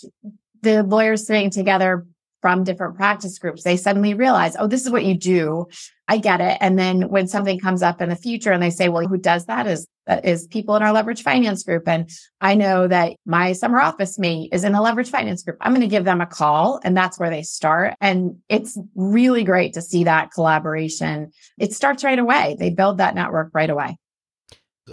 the 0.62 0.84
lawyers 0.84 1.26
sitting 1.26 1.50
together 1.50 2.06
from 2.41 2.63
different 2.63 2.95
practice 2.95 3.39
groups, 3.39 3.63
they 3.63 3.78
suddenly 3.78 4.13
realize, 4.13 4.56
oh, 4.60 4.67
this 4.67 4.86
is 4.86 4.91
what 4.91 5.06
you 5.06 5.17
do. 5.17 5.67
I 6.08 6.17
get 6.17 6.39
it. 6.39 6.58
And 6.62 6.80
then 6.80 7.10
when 7.10 7.28
something 7.28 7.60
comes 7.60 7.82
up 7.82 8.02
in 8.02 8.10
the 8.10 8.15
future 8.15 8.52
and 8.52 8.63
they 8.63 8.69
say, 8.69 8.88
well, 8.88 9.08
who 9.08 9.17
does 9.17 9.45
that 9.47 9.67
is, 9.67 9.88
is 10.23 10.47
people 10.47 10.76
in 10.76 10.84
our 10.84 10.93
leverage 10.93 11.21
finance 11.21 11.63
group. 11.63 11.88
And 11.88 12.10
I 12.39 12.56
know 12.56 12.88
that 12.88 13.17
my 13.26 13.52
summer 13.52 13.82
office 13.82 14.17
mate 14.17 14.50
is 14.54 14.63
in 14.63 14.76
a 14.76 14.82
leverage 14.82 15.10
finance 15.10 15.43
group. 15.43 15.58
I'm 15.60 15.73
going 15.73 15.82
to 15.82 15.88
give 15.88 16.06
them 16.06 16.21
a 16.21 16.26
call 16.26 16.80
and 16.84 16.95
that's 16.95 17.19
where 17.19 17.30
they 17.30 17.43
start. 17.43 17.95
And 18.00 18.38
it's 18.47 18.80
really 18.95 19.43
great 19.43 19.73
to 19.73 19.82
see 19.82 20.06
that 20.06 20.32
collaboration. 20.32 21.32
It 21.58 21.73
starts 21.73 22.04
right 22.04 22.19
away. 22.19 22.56
They 22.58 22.69
build 22.69 23.00
that 23.00 23.15
network 23.15 23.50
right 23.54 23.69
away. 23.69 23.97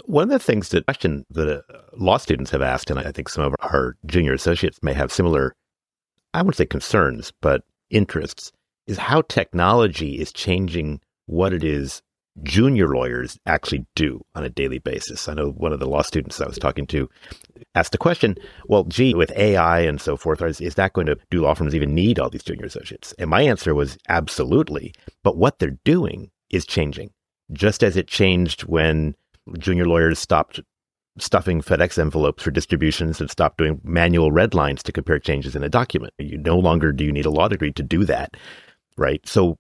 One 0.07 0.24
of 0.24 0.30
the 0.30 0.40
things 0.40 0.70
that 0.70 0.87
question 0.87 1.24
that 1.30 1.59
uh, 1.59 1.61
law 1.96 2.16
students 2.16 2.50
have 2.50 2.62
asked, 2.62 2.90
and 2.90 2.98
I 2.98 3.12
think 3.12 3.28
some 3.28 3.44
of 3.44 3.54
our 3.61 3.94
junior 4.07 4.33
associates 4.33 4.80
may 4.83 4.92
have 4.92 5.12
similar 5.12 5.54
I 6.35 6.38
wouldn't 6.42 6.57
say 6.57 6.66
concerns, 6.66 7.33
but 7.40 7.62
interests, 7.90 8.53
is 8.87 8.99
how 8.99 9.23
technology 9.23 10.20
is 10.20 10.33
changing 10.33 11.01
what 11.27 11.53
it 11.53 11.64
is 11.64 12.03
junior 12.42 12.88
lawyers 12.88 13.38
actually 13.47 13.87
do 13.94 14.20
on 14.35 14.42
a 14.42 14.49
daily 14.49 14.81
basis. 14.81 15.29
I 15.29 15.35
know 15.35 15.51
one 15.51 15.73
of 15.73 15.79
the 15.79 15.87
law 15.87 16.03
students 16.03 16.40
I 16.40 16.49
was 16.49 16.59
talking 16.59 16.87
to 16.88 17.09
asked 17.77 17.92
the 17.92 17.99
question, 17.99 18.37
well, 18.66 18.83
gee, 18.85 19.14
with 19.14 19.31
AI 19.37 19.81
and 19.81 20.01
so 20.01 20.16
forth, 20.16 20.42
is, 20.42 20.61
is 20.61 20.75
that 20.75 20.92
going 20.92 21.07
to 21.07 21.16
do 21.31 21.42
law 21.42 21.55
firms 21.55 21.75
even 21.77 21.94
need 21.94 22.18
all 22.18 22.29
these 22.29 22.42
junior 22.42 22.66
associates? 22.66 23.14
And 23.18 23.31
my 23.31 23.42
answer 23.42 23.73
was 23.73 23.97
absolutely. 24.09 24.92
But 25.23 25.37
what 25.37 25.61
they're 25.61 25.79
doing 25.85 26.33
is 26.51 26.66
changing, 26.66 27.11
just 27.53 27.85
as 27.85 27.97
it 27.97 28.09
changed 28.09 28.62
when 28.64 29.14
junior 29.59 29.87
lawyers 29.87 30.18
stopped 30.18 30.61
stuffing 31.18 31.62
FedEx 31.62 31.98
envelopes 31.98 32.42
for 32.42 32.50
distributions 32.50 33.20
and 33.20 33.31
stop 33.31 33.57
doing 33.57 33.81
manual 33.85 34.33
red 34.33 34.55
lines 34.55 34.83
to 34.83 34.92
compare 34.92 35.18
changes 35.18 35.55
in 35.55 35.62
a 35.62 35.68
document. 35.68 36.12
You 36.18 36.38
no 36.38 36.59
longer 36.59 36.92
do 36.92 37.05
you 37.05 37.12
need 37.12 37.27
a 37.27 37.31
law 37.31 37.48
degree 37.48 37.72
to 37.72 37.83
do 37.83 38.05
that, 38.05 38.37
right? 38.96 39.27
So 39.27 39.59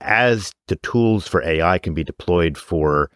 as 0.00 0.52
the 0.66 0.76
tools 0.76 1.28
for 1.28 1.42
AI 1.42 1.78
can 1.78 1.94
be 1.94 2.04
deployed 2.04 2.58
for 2.58 3.10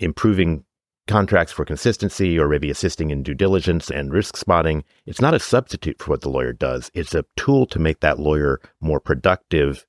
improving 0.00 0.64
contracts 1.06 1.52
for 1.52 1.64
consistency 1.64 2.38
or 2.38 2.48
maybe 2.48 2.70
assisting 2.70 3.10
in 3.10 3.22
due 3.22 3.34
diligence 3.34 3.90
and 3.90 4.12
risk 4.12 4.36
spotting, 4.36 4.84
it's 5.06 5.20
not 5.20 5.34
a 5.34 5.40
substitute 5.40 5.98
for 5.98 6.10
what 6.10 6.20
the 6.20 6.28
lawyer 6.28 6.52
does. 6.52 6.90
It's 6.94 7.14
a 7.14 7.24
tool 7.36 7.66
to 7.66 7.78
make 7.78 8.00
that 8.00 8.18
lawyer 8.18 8.60
more 8.80 9.00
productive 9.00 9.86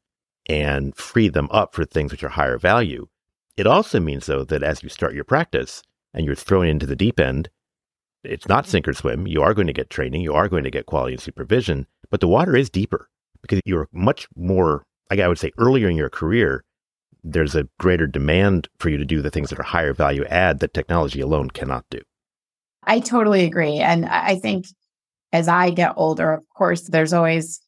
and 0.47 0.95
free 0.95 1.29
them 1.29 1.47
up 1.51 1.75
for 1.75 1.85
things 1.85 2.11
which 2.11 2.23
are 2.23 2.29
higher 2.29 2.57
value. 2.57 3.07
It 3.57 3.67
also 3.67 3.99
means, 3.99 4.25
though, 4.25 4.45
that 4.45 4.63
as 4.63 4.81
you 4.81 4.89
start 4.89 5.13
your 5.13 5.25
practice, 5.25 5.83
and 6.13 6.25
you're 6.25 6.35
thrown 6.35 6.67
into 6.67 6.85
the 6.85 6.95
deep 6.95 7.19
end, 7.19 7.49
it's 8.23 8.47
not 8.47 8.63
mm-hmm. 8.63 8.71
sink 8.71 8.87
or 8.87 8.93
swim. 8.93 9.27
You 9.27 9.41
are 9.41 9.53
going 9.53 9.67
to 9.67 9.73
get 9.73 9.89
training, 9.89 10.21
you 10.21 10.33
are 10.33 10.49
going 10.49 10.63
to 10.63 10.71
get 10.71 10.85
quality 10.85 11.13
and 11.13 11.21
supervision, 11.21 11.87
but 12.09 12.19
the 12.19 12.27
water 12.27 12.55
is 12.55 12.69
deeper 12.69 13.09
because 13.41 13.61
you're 13.65 13.87
much 13.91 14.27
more, 14.35 14.83
like 15.09 15.19
I 15.19 15.27
would 15.27 15.39
say, 15.39 15.51
earlier 15.57 15.89
in 15.89 15.95
your 15.95 16.09
career. 16.09 16.63
There's 17.23 17.55
a 17.55 17.67
greater 17.79 18.07
demand 18.07 18.69
for 18.79 18.89
you 18.89 18.97
to 18.97 19.05
do 19.05 19.21
the 19.21 19.29
things 19.29 19.49
that 19.49 19.59
are 19.59 19.63
higher 19.63 19.93
value 19.93 20.23
add 20.25 20.59
that 20.59 20.73
technology 20.73 21.19
alone 21.19 21.49
cannot 21.49 21.85
do. 21.89 21.99
I 22.83 23.01
totally 23.01 23.43
agree. 23.43 23.77
And 23.77 24.05
I 24.05 24.35
think 24.35 24.65
as 25.33 25.47
I 25.47 25.69
get 25.69 25.93
older, 25.97 26.31
of 26.31 26.43
course, 26.55 26.83
there's 26.83 27.13
always 27.13 27.59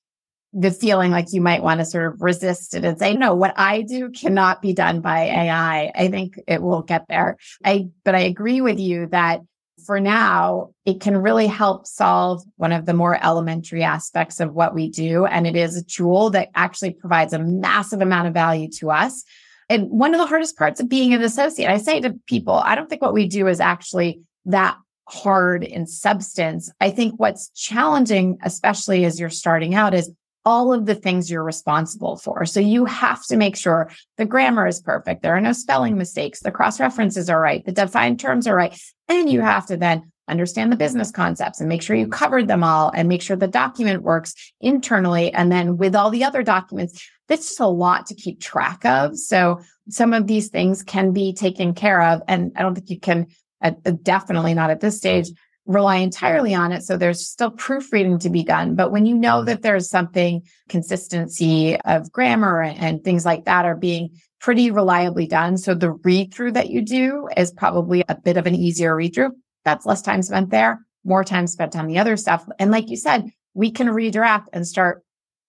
the 0.53 0.71
feeling 0.71 1.11
like 1.11 1.27
you 1.31 1.41
might 1.41 1.63
want 1.63 1.79
to 1.79 1.85
sort 1.85 2.13
of 2.13 2.21
resist 2.21 2.73
it 2.73 2.83
and 2.83 2.99
say, 2.99 3.15
no, 3.15 3.33
what 3.33 3.53
I 3.57 3.83
do 3.83 4.09
cannot 4.09 4.61
be 4.61 4.73
done 4.73 4.99
by 4.99 5.21
AI. 5.21 5.91
I 5.95 6.07
think 6.09 6.39
it 6.47 6.61
will 6.61 6.81
get 6.81 7.05
there. 7.07 7.37
I, 7.63 7.87
but 8.03 8.15
I 8.15 8.21
agree 8.21 8.59
with 8.59 8.79
you 8.79 9.07
that 9.07 9.41
for 9.85 9.99
now, 9.99 10.71
it 10.85 11.01
can 11.01 11.17
really 11.17 11.47
help 11.47 11.87
solve 11.87 12.43
one 12.57 12.71
of 12.71 12.85
the 12.85 12.93
more 12.93 13.23
elementary 13.23 13.83
aspects 13.83 14.39
of 14.39 14.53
what 14.53 14.75
we 14.75 14.89
do. 14.89 15.25
And 15.25 15.47
it 15.47 15.55
is 15.55 15.75
a 15.75 15.83
tool 15.83 16.29
that 16.31 16.49
actually 16.53 16.91
provides 16.91 17.33
a 17.33 17.39
massive 17.39 18.01
amount 18.01 18.27
of 18.27 18.33
value 18.33 18.69
to 18.79 18.91
us. 18.91 19.23
And 19.69 19.89
one 19.89 20.13
of 20.13 20.19
the 20.19 20.27
hardest 20.27 20.57
parts 20.57 20.79
of 20.79 20.89
being 20.89 21.13
an 21.13 21.21
associate, 21.21 21.69
I 21.69 21.77
say 21.77 22.01
to 22.01 22.13
people, 22.27 22.55
I 22.55 22.75
don't 22.75 22.89
think 22.89 23.01
what 23.01 23.13
we 23.13 23.27
do 23.27 23.47
is 23.47 23.59
actually 23.59 24.21
that 24.45 24.77
hard 25.07 25.63
in 25.63 25.87
substance. 25.87 26.71
I 26.79 26.89
think 26.89 27.19
what's 27.19 27.49
challenging, 27.49 28.37
especially 28.43 29.05
as 29.05 29.19
you're 29.19 29.29
starting 29.29 29.75
out, 29.75 29.93
is 29.93 30.11
all 30.43 30.73
of 30.73 30.85
the 30.85 30.95
things 30.95 31.29
you're 31.29 31.43
responsible 31.43 32.17
for. 32.17 32.45
So 32.45 32.59
you 32.59 32.85
have 32.85 33.23
to 33.27 33.37
make 33.37 33.55
sure 33.55 33.91
the 34.17 34.25
grammar 34.25 34.67
is 34.67 34.81
perfect. 34.81 35.21
There 35.21 35.35
are 35.35 35.41
no 35.41 35.53
spelling 35.53 35.97
mistakes. 35.97 36.39
The 36.39 36.51
cross 36.51 36.79
references 36.79 37.29
are 37.29 37.39
right. 37.39 37.63
The 37.65 37.71
defined 37.71 38.19
terms 38.19 38.47
are 38.47 38.55
right. 38.55 38.79
And 39.07 39.29
you 39.29 39.41
have 39.41 39.67
to 39.67 39.77
then 39.77 40.11
understand 40.27 40.71
the 40.71 40.77
business 40.77 41.11
concepts 41.11 41.59
and 41.59 41.69
make 41.69 41.81
sure 41.81 41.95
you 41.95 42.07
covered 42.07 42.47
them 42.47 42.63
all 42.63 42.91
and 42.95 43.07
make 43.07 43.21
sure 43.21 43.35
the 43.35 43.47
document 43.47 44.01
works 44.01 44.33
internally. 44.61 45.31
And 45.33 45.51
then 45.51 45.77
with 45.77 45.95
all 45.95 46.09
the 46.09 46.23
other 46.23 46.41
documents, 46.41 47.07
that's 47.27 47.49
just 47.49 47.59
a 47.59 47.67
lot 47.67 48.07
to 48.07 48.15
keep 48.15 48.39
track 48.39 48.85
of. 48.85 49.17
So 49.17 49.59
some 49.89 50.13
of 50.13 50.27
these 50.27 50.49
things 50.49 50.83
can 50.83 51.11
be 51.11 51.33
taken 51.33 51.73
care 51.73 52.01
of. 52.01 52.21
And 52.27 52.51
I 52.55 52.61
don't 52.61 52.73
think 52.73 52.89
you 52.89 52.99
can, 52.99 53.27
uh, 53.61 53.71
definitely 54.01 54.53
not 54.53 54.69
at 54.69 54.79
this 54.79 54.97
stage, 54.97 55.29
rely 55.73 55.97
entirely 55.97 56.53
on 56.53 56.71
it. 56.71 56.83
So 56.83 56.97
there's 56.97 57.27
still 57.27 57.51
proofreading 57.51 58.19
to 58.19 58.29
be 58.29 58.43
done. 58.43 58.75
But 58.75 58.91
when 58.91 59.05
you 59.05 59.15
know 59.15 59.37
mm-hmm. 59.37 59.45
that 59.45 59.61
there's 59.61 59.89
something 59.89 60.41
consistency 60.69 61.79
of 61.81 62.11
grammar 62.11 62.61
and 62.61 63.03
things 63.03 63.25
like 63.25 63.45
that 63.45 63.65
are 63.65 63.75
being 63.75 64.09
pretty 64.39 64.71
reliably 64.71 65.27
done. 65.27 65.57
So 65.57 65.73
the 65.73 65.91
read 65.91 66.33
through 66.33 66.53
that 66.53 66.69
you 66.69 66.81
do 66.81 67.29
is 67.37 67.51
probably 67.51 68.03
a 68.09 68.15
bit 68.15 68.37
of 68.37 68.47
an 68.47 68.55
easier 68.55 68.95
read 68.95 69.13
through. 69.13 69.31
That's 69.65 69.85
less 69.85 70.01
time 70.01 70.23
spent 70.23 70.49
there, 70.49 70.79
more 71.03 71.23
time 71.23 71.45
spent 71.47 71.75
on 71.75 71.87
the 71.87 71.99
other 71.99 72.17
stuff. 72.17 72.47
And 72.57 72.71
like 72.71 72.89
you 72.89 72.97
said, 72.97 73.31
we 73.53 73.69
can 73.71 73.89
redirect 73.89 74.49
and 74.53 74.67
start 74.67 75.03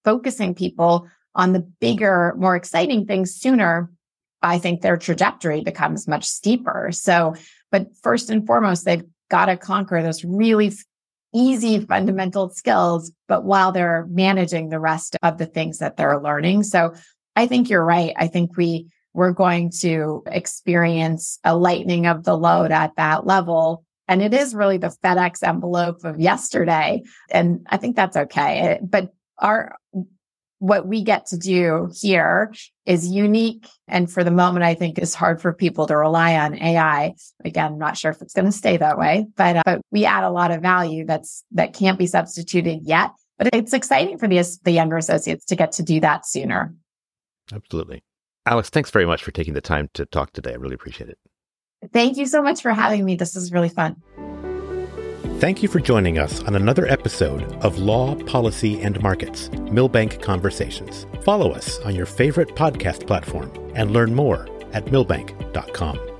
focusing 0.04 0.54
people 0.54 1.08
on 1.34 1.52
the 1.52 1.60
bigger, 1.60 2.34
more 2.36 2.56
exciting 2.56 3.06
things 3.06 3.34
sooner. 3.34 3.90
I 4.42 4.58
think 4.58 4.82
their 4.82 4.96
trajectory 4.96 5.62
becomes 5.62 6.08
much 6.08 6.24
steeper. 6.24 6.90
So, 6.92 7.34
but 7.70 7.86
first 8.02 8.28
and 8.28 8.46
foremost, 8.46 8.84
they've 8.84 9.04
got 9.32 9.46
to 9.46 9.56
conquer 9.56 10.02
those 10.02 10.24
really 10.24 10.70
easy 11.34 11.80
fundamental 11.80 12.50
skills, 12.50 13.10
but 13.26 13.44
while 13.44 13.72
they're 13.72 14.06
managing 14.10 14.68
the 14.68 14.78
rest 14.78 15.16
of 15.22 15.38
the 15.38 15.46
things 15.46 15.78
that 15.78 15.96
they're 15.96 16.20
learning. 16.20 16.62
So 16.62 16.94
I 17.34 17.46
think 17.46 17.70
you're 17.70 17.84
right. 17.84 18.12
I 18.16 18.28
think 18.28 18.56
we 18.56 18.88
we're 19.14 19.32
going 19.32 19.70
to 19.80 20.22
experience 20.26 21.38
a 21.44 21.56
lightening 21.56 22.06
of 22.06 22.24
the 22.24 22.36
load 22.36 22.72
at 22.72 22.96
that 22.96 23.26
level. 23.26 23.84
And 24.08 24.22
it 24.22 24.34
is 24.34 24.54
really 24.54 24.78
the 24.78 24.94
FedEx 25.04 25.42
envelope 25.42 26.04
of 26.04 26.20
yesterday. 26.20 27.02
And 27.30 27.66
I 27.68 27.76
think 27.76 27.96
that's 27.96 28.16
okay. 28.16 28.78
But 28.82 29.12
our 29.38 29.76
what 30.62 30.86
we 30.86 31.02
get 31.02 31.26
to 31.26 31.36
do 31.36 31.90
here 31.92 32.54
is 32.86 33.10
unique. 33.10 33.66
And 33.88 34.08
for 34.08 34.22
the 34.22 34.30
moment, 34.30 34.64
I 34.64 34.74
think 34.74 34.96
is 34.96 35.12
hard 35.12 35.42
for 35.42 35.52
people 35.52 35.88
to 35.88 35.96
rely 35.96 36.36
on 36.36 36.54
AI. 36.54 37.14
Again, 37.44 37.72
I'm 37.72 37.78
not 37.78 37.98
sure 37.98 38.12
if 38.12 38.22
it's 38.22 38.32
going 38.32 38.44
to 38.44 38.52
stay 38.52 38.76
that 38.76 38.96
way, 38.96 39.26
but, 39.36 39.56
uh, 39.56 39.62
but 39.66 39.80
we 39.90 40.04
add 40.04 40.22
a 40.22 40.30
lot 40.30 40.52
of 40.52 40.62
value 40.62 41.04
that's, 41.04 41.42
that 41.50 41.72
can't 41.72 41.98
be 41.98 42.06
substituted 42.06 42.82
yet. 42.84 43.10
But 43.38 43.48
it's 43.52 43.72
exciting 43.72 44.18
for 44.18 44.28
the, 44.28 44.40
the 44.62 44.70
younger 44.70 44.96
associates 44.96 45.44
to 45.46 45.56
get 45.56 45.72
to 45.72 45.82
do 45.82 45.98
that 45.98 46.26
sooner. 46.26 46.72
Absolutely. 47.52 48.04
Alex, 48.46 48.70
thanks 48.70 48.92
very 48.92 49.04
much 49.04 49.24
for 49.24 49.32
taking 49.32 49.54
the 49.54 49.60
time 49.60 49.90
to 49.94 50.06
talk 50.06 50.32
today. 50.32 50.52
I 50.52 50.56
really 50.56 50.74
appreciate 50.74 51.10
it. 51.10 51.18
Thank 51.92 52.16
you 52.16 52.26
so 52.26 52.40
much 52.40 52.62
for 52.62 52.72
having 52.72 53.04
me. 53.04 53.16
This 53.16 53.34
is 53.34 53.50
really 53.50 53.68
fun. 53.68 53.96
Thank 55.42 55.60
you 55.60 55.68
for 55.68 55.80
joining 55.80 56.20
us 56.20 56.40
on 56.44 56.54
another 56.54 56.86
episode 56.86 57.42
of 57.64 57.76
Law, 57.76 58.14
Policy, 58.14 58.80
and 58.80 59.02
Markets 59.02 59.50
Milbank 59.72 60.22
Conversations. 60.22 61.04
Follow 61.24 61.50
us 61.50 61.80
on 61.80 61.96
your 61.96 62.06
favorite 62.06 62.50
podcast 62.50 63.08
platform 63.08 63.50
and 63.74 63.90
learn 63.90 64.14
more 64.14 64.48
at 64.72 64.92
milbank.com. 64.92 66.11